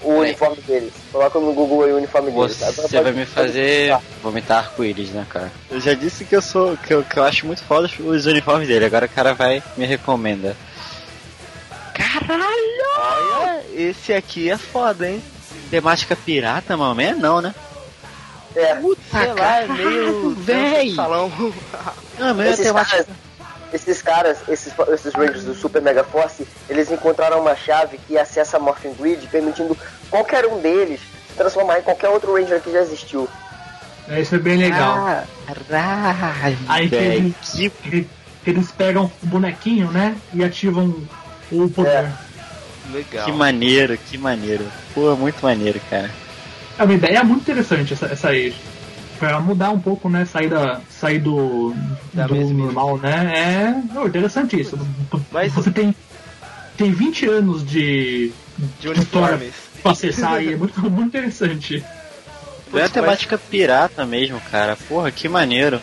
[0.00, 0.94] o uniforme deles.
[1.12, 2.56] Coloca no Google aí o uniforme deles.
[2.56, 5.52] Você Agora vai me fazer vomitar arco-íris, né, cara?
[5.70, 6.78] Eu já disse que eu sou.
[6.78, 8.86] que eu, que eu acho muito foda os uniformes dele.
[8.86, 10.56] Agora o cara vai me recomenda.
[12.96, 15.22] Olha, esse aqui é foda, hein?
[15.72, 17.00] Temática pirata, mano?
[17.00, 17.54] É não, né?
[18.54, 18.74] É,
[19.10, 20.34] Sei lá, é meio.
[20.36, 20.94] véi.
[20.94, 21.32] Salão.
[22.18, 22.96] Não, mas é esses temática.
[23.04, 23.06] caras,
[23.72, 28.58] esses caras, esses, esses Rangers do Super Mega Force, eles encontraram uma chave que acessa
[28.58, 29.74] a Morphin Grid, permitindo
[30.10, 33.26] qualquer um deles se transformar em qualquer outro Ranger que já existiu.
[34.10, 35.24] É, Isso é bem legal.
[35.46, 37.34] Caralho, Aí eles,
[37.80, 38.06] que
[38.46, 40.18] eles pegam o bonequinho, né?
[40.34, 40.94] E ativam
[41.50, 42.04] o poder.
[42.04, 42.12] É.
[42.92, 43.24] Legal.
[43.24, 44.64] Que maneiro, que maneiro.
[44.94, 46.10] Pô, muito maneiro, cara.
[46.78, 48.54] É uma ideia muito interessante essa, essa aí.
[49.18, 50.24] Pra mudar um pouco, né?
[50.24, 51.74] Sair, da, sair do,
[52.12, 53.32] Da do normal, né?
[53.94, 54.76] É interessante isso.
[55.30, 55.94] Mas- Você tem,
[56.76, 58.98] tem 20 anos de, De história
[59.36, 59.54] uniformes.
[59.82, 60.52] pra acessar aí.
[60.52, 61.76] É muito, muito interessante.
[61.76, 61.84] É
[62.72, 64.76] mas- temática pirata mesmo, cara.
[64.88, 65.80] Porra, que maneiro.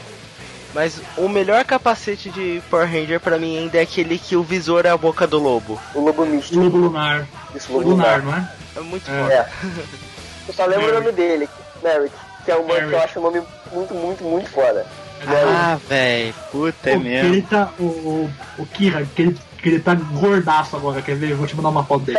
[0.74, 4.86] Mas o melhor capacete de Power Ranger pra mim ainda é aquele que o visor
[4.86, 5.80] é a boca do lobo.
[5.96, 6.60] O Lobo Místico.
[6.64, 7.28] Lobo Lunar.
[7.56, 8.24] Isso, Lobo Lunar, Lunar.
[8.24, 8.52] não é?
[8.78, 9.22] É muito É.
[9.24, 9.34] foda.
[9.34, 9.50] É.
[10.48, 11.04] Eu só lembro o Merrick.
[11.06, 11.50] nome dele,
[11.84, 12.16] Merrick,
[12.46, 13.42] que é um nome que eu acho um nome
[13.72, 14.86] muito, muito, muito foda.
[15.28, 16.34] Ah, velho.
[16.52, 17.30] Puta, é Pô, que mesmo.
[17.34, 17.70] ele tá.
[17.80, 21.36] O, o, o Kira, que ele, que ele tá gordaço agora, quer ver?
[21.36, 22.18] Vou te mandar uma foto dele.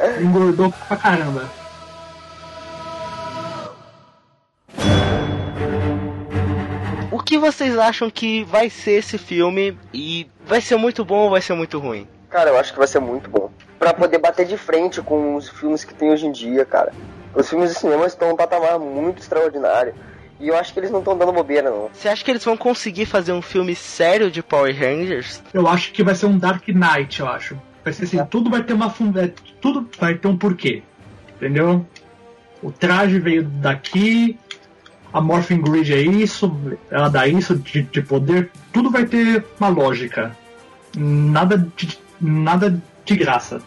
[0.00, 1.50] Ele engordou pra caramba.
[7.36, 11.42] Que vocês acham que vai ser esse filme e vai ser muito bom ou vai
[11.42, 12.08] ser muito ruim?
[12.30, 13.50] Cara, eu acho que vai ser muito bom.
[13.78, 16.92] Pra poder bater de frente com os filmes que tem hoje em dia, cara.
[17.34, 19.94] Os filmes de cinema estão num patamar muito extraordinário.
[20.40, 21.90] E eu acho que eles não estão dando bobeira, não.
[21.92, 25.42] Você acha que eles vão conseguir fazer um filme sério de Power Rangers?
[25.52, 27.60] Eu acho que vai ser um Dark Knight, eu acho.
[27.84, 29.32] Vai ser assim, tudo vai ter uma funda...
[29.60, 30.82] Tudo vai ter um porquê.
[31.36, 31.86] Entendeu?
[32.62, 34.38] O traje veio daqui,
[35.16, 36.54] a Morphin Grid é isso,
[36.90, 40.36] ela dá isso de, de poder, tudo vai ter uma lógica.
[40.94, 43.62] Nada de, nada de graça.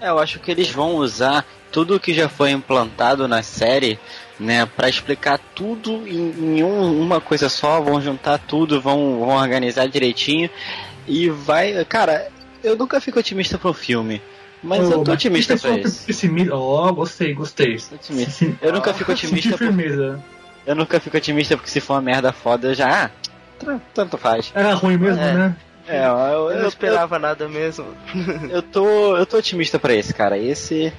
[0.00, 3.98] É, eu acho que eles vão usar tudo que já foi implantado na série,
[4.38, 9.30] né, para explicar tudo em, em um, uma coisa só, vão juntar tudo, vão, vão
[9.30, 10.48] organizar direitinho
[11.08, 12.28] e vai, cara,
[12.62, 14.20] eu nunca fico otimista pro filme.
[14.62, 16.04] Mas Ô, eu tô otimista que pra isso.
[16.06, 17.76] pessimista- Ó, gostei, gostei.
[17.92, 18.52] Otimista.
[18.62, 20.22] Eu nunca fico otimista Senti por- firmeza.
[20.66, 23.10] Eu nunca fico otimista porque se for uma merda foda, eu já.
[23.64, 24.50] Ah, tanto faz.
[24.54, 25.32] Era ruim mesmo, É.
[25.32, 25.56] né?
[25.88, 27.86] É, eu, eu, Eu não eu, esperava nada mesmo.
[28.50, 29.16] eu tô.
[29.16, 30.36] Eu tô otimista pra esse, cara.
[30.36, 30.92] Esse.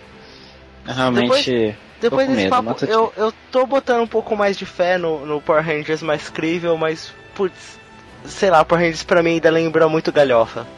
[0.86, 1.76] Realmente.
[1.99, 5.26] Depois com desse medo, papo, eu, eu tô botando um pouco mais de fé no,
[5.26, 7.80] no Power Rangers mais crível, mas, putz,
[8.24, 10.65] sei lá, Power Rangers pra mim ainda lembra muito galhofa.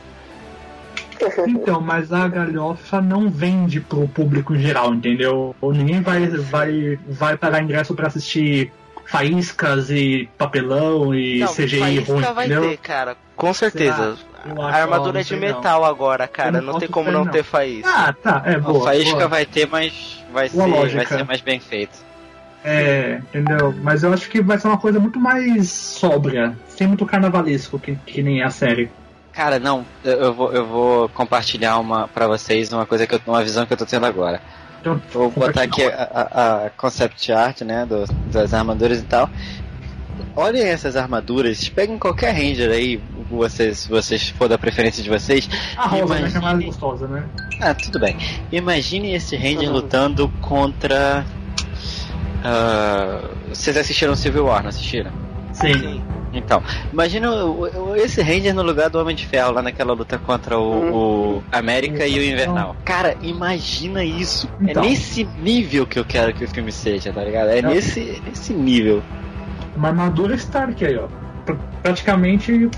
[1.49, 5.53] Então, mas a galhofa não vende pro público em geral, entendeu?
[5.59, 8.71] Ou ninguém vai, vai, vai pagar ingresso pra assistir
[9.09, 12.69] faíscas e papelão e Não, CGI faísca ruim, vai entendeu?
[12.69, 14.17] ter, cara, com certeza.
[14.57, 15.47] A armadura é de sei não.
[15.47, 17.91] metal agora, cara, não não tem como não ter faísca.
[17.91, 18.85] Ah, tá, é A boa.
[18.85, 19.27] faísca boa.
[19.27, 21.97] vai ter, mas vai ser, vai ser mais bem feito.
[22.63, 23.73] É, entendeu?
[23.81, 27.95] Mas eu acho que vai ser uma coisa muito mais sóbria, sem muito carnavalesco, que,
[28.05, 28.89] que nem a série.
[29.31, 33.21] Cara, não, eu, eu vou, eu vou compartilhar uma pra vocês uma coisa que eu,
[33.27, 34.41] uma visão que eu tô tendo agora.
[34.81, 39.29] Então, Vou botar aqui a, a- concept art, né, do- das armaduras e tal.
[40.35, 45.49] Olhem essas armaduras, peguem qualquer ranger aí, vocês, se vocês for da preferência de vocês.
[45.75, 47.23] A rosa, né, que é Imagine- mais gostosa, né?
[47.61, 48.15] Ah, tudo bem.
[48.51, 51.25] Imagine esse Ranger lutando contra.
[52.43, 55.11] ah, vocês assistiram Civil War, não assistiram?
[55.53, 55.73] Sim.
[55.73, 56.01] Sim.
[56.33, 56.61] Então,
[56.93, 57.61] imagina o-
[57.91, 61.43] o- esse Ranger no lugar do Homem de Ferro, lá naquela luta contra o, o
[61.51, 62.75] América e o Invernal.
[62.85, 64.49] Cara, imagina isso.
[64.61, 64.83] Então.
[64.83, 67.49] É nesse nível que eu quero que o filme seja, tá ligado?
[67.49, 67.71] É Não.
[67.71, 69.01] nesse, nesse nível.
[69.75, 71.07] Uma armadura Stark aí, ó.
[71.45, 72.69] Pr- Praticamente,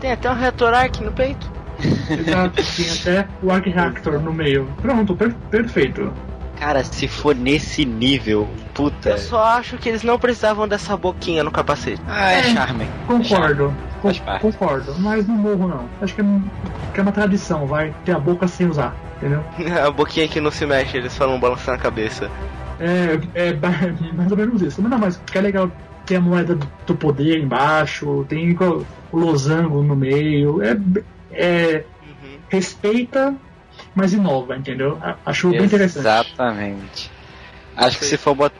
[0.00, 1.50] Tem até um reator arc no peito.
[2.10, 4.66] exato, tem até o Arc Reactor no meio.
[4.82, 6.12] Pronto, per- perfeito.
[6.58, 9.10] Cara, se for nesse nível, puta.
[9.10, 12.02] Eu só acho que eles não precisavam dessa boquinha no capacete.
[12.08, 12.42] Ah, é É.
[12.54, 12.86] charme.
[13.06, 13.72] Concordo.
[14.02, 14.42] Faz con- parte.
[14.42, 15.88] concordo, mas não morro não.
[16.00, 16.24] Acho que é,
[16.94, 19.42] que é uma tradição, vai ter a boca sem usar, entendeu?
[19.84, 22.30] A boquinha que não se mexe, eles falam balançando a cabeça.
[22.80, 23.52] É, é
[24.14, 24.80] mais ou menos isso.
[24.82, 25.70] Mas não, mas que é legal
[26.06, 26.56] ter a moeda
[26.86, 30.60] do poder embaixo, tem o o losango no meio.
[30.62, 30.76] É,
[31.32, 32.38] é Uhum.
[32.48, 33.34] respeita,
[33.98, 34.96] mas inova, entendeu?
[35.02, 36.06] A- Acho bem interessante.
[36.06, 37.10] Exatamente.
[37.76, 38.54] Acho que se for, bot...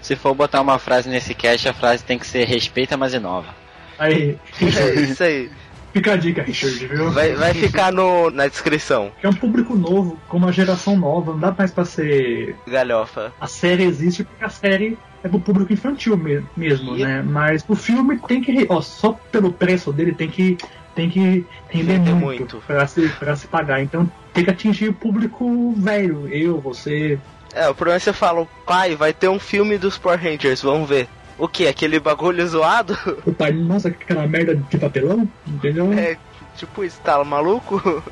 [0.00, 3.54] se for botar uma frase nesse cast, a frase tem que ser respeita, mas inova.
[3.98, 5.50] Aí, É isso aí.
[5.92, 7.10] fica a dica, Richard, viu?
[7.10, 9.12] Vai, vai ficar no, na descrição.
[9.22, 12.56] É um público novo, com uma geração nova, não dá mais pra ser.
[12.66, 13.32] Galhofa.
[13.40, 17.22] A série existe porque a série é pro público infantil me- mesmo, E- né?
[17.22, 18.66] Mas o filme tem que.
[18.68, 20.58] Ó, só pelo preço dele tem que.
[20.94, 22.62] Tem que render muito, muito.
[22.66, 23.82] Pra, se, pra se pagar.
[23.82, 26.28] Então tem que atingir o público velho.
[26.28, 27.18] Eu, você.
[27.52, 30.62] É, o problema é que você fala, pai, vai ter um filme dos Power Rangers,
[30.62, 31.08] vamos ver.
[31.38, 31.66] O que?
[31.66, 32.96] Aquele bagulho zoado?
[33.26, 35.92] O pai, nossa, aquela merda de papelão, entendeu?
[35.92, 36.16] É,
[36.56, 38.02] tipo isso, tá maluco?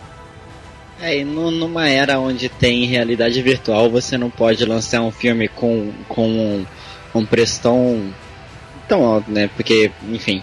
[1.01, 5.49] É, e nu- numa era onde tem realidade virtual, você não pode lançar um filme
[5.49, 6.67] com, com um,
[7.15, 8.13] um preço tão,
[8.89, 9.51] tão alto, né?
[9.57, 10.43] Porque, enfim,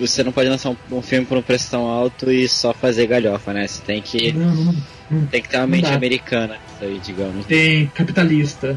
[0.00, 3.06] você não pode lançar um, um filme por um preço tão alto e só fazer
[3.06, 3.66] galhofa, né?
[3.66, 4.74] Você tem que, Não, não,
[5.10, 5.26] não.
[5.26, 5.94] tem que ter uma Não mente dá.
[5.94, 7.46] americana, aí, digamos.
[7.46, 8.76] Tem capitalista.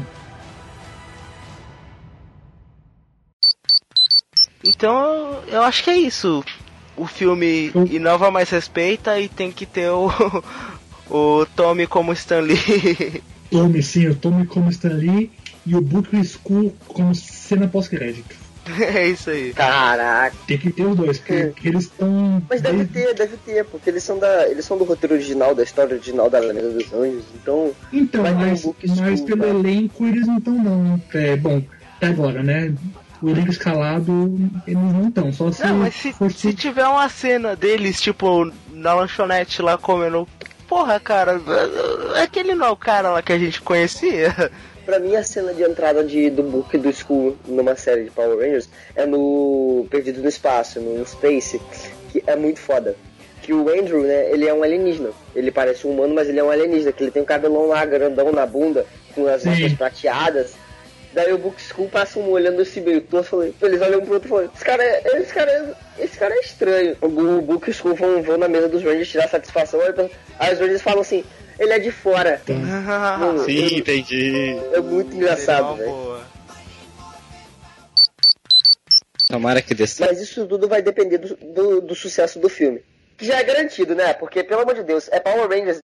[4.66, 6.44] Então, eu acho que é isso.
[6.96, 7.84] O filme Hum.
[7.90, 10.08] inova mais respeita e tem que ter o,
[11.10, 13.22] o Tommy como Stan Lee.
[13.50, 15.30] Tome sim, o Tome como Stan Lee
[15.66, 18.43] e o Booker School como cena pós-crédito.
[18.80, 19.52] é isso aí.
[19.52, 20.36] Caraca.
[20.46, 21.46] Tem que ter os dois, porque, É.
[21.46, 22.42] porque eles estão.
[22.48, 24.48] Mas deve ter, deve ter, porque eles são da.
[24.48, 27.72] Eles são do roteiro original, da história original da Lenda dos Anjos, então.
[27.92, 28.64] Então, ter um mas,
[28.98, 29.48] mas school, pelo tá?
[29.48, 31.00] elenco eles não estão não.
[31.12, 31.62] É, bom,
[31.96, 32.72] até agora, né?
[33.22, 37.08] O elenco escalado, eles não estão, só se Não, mas se, fosse- se tiver uma
[37.08, 40.28] cena deles, tipo, na lanchonete lá comendo.
[40.68, 41.40] Porra, cara,
[42.22, 44.34] aquele não é o cara lá que a gente conhecia.
[44.84, 48.36] Pra mim, a cena de entrada de, do book do Skull numa série de Power
[48.38, 51.60] Rangers é no Perdido no Espaço, no Space,
[52.10, 52.94] que é muito foda.
[53.40, 55.10] Que o Andrew, né, ele é um alienígena.
[55.34, 57.84] Ele parece um humano, mas ele é um alienígena, que ele tem um cabelão lá
[57.84, 60.54] grandão na bunda, com as manchas prateadas.
[61.14, 64.14] Daí o Book School passa um olhando esse meio todo, falando, eles olham um pro
[64.14, 66.96] outro e falam, esse cara é, esse cara é, esse cara é estranho.
[67.00, 70.10] O, o Book School vão, vão na mesa dos Rangers tirar satisfação, aí,
[70.40, 71.24] aí os Rangers falam assim,
[71.58, 72.40] ele é de fora.
[73.18, 74.56] Mano, Sim, entendi.
[74.72, 75.90] é muito engraçado, Uma velho.
[75.90, 76.24] boa.
[79.28, 80.10] Tomara que dê certo.
[80.10, 82.82] Mas isso tudo vai depender do, do, do sucesso do filme.
[83.16, 84.12] Que já é garantido, né?
[84.12, 85.80] Porque, pelo amor de Deus, é Power Rangers.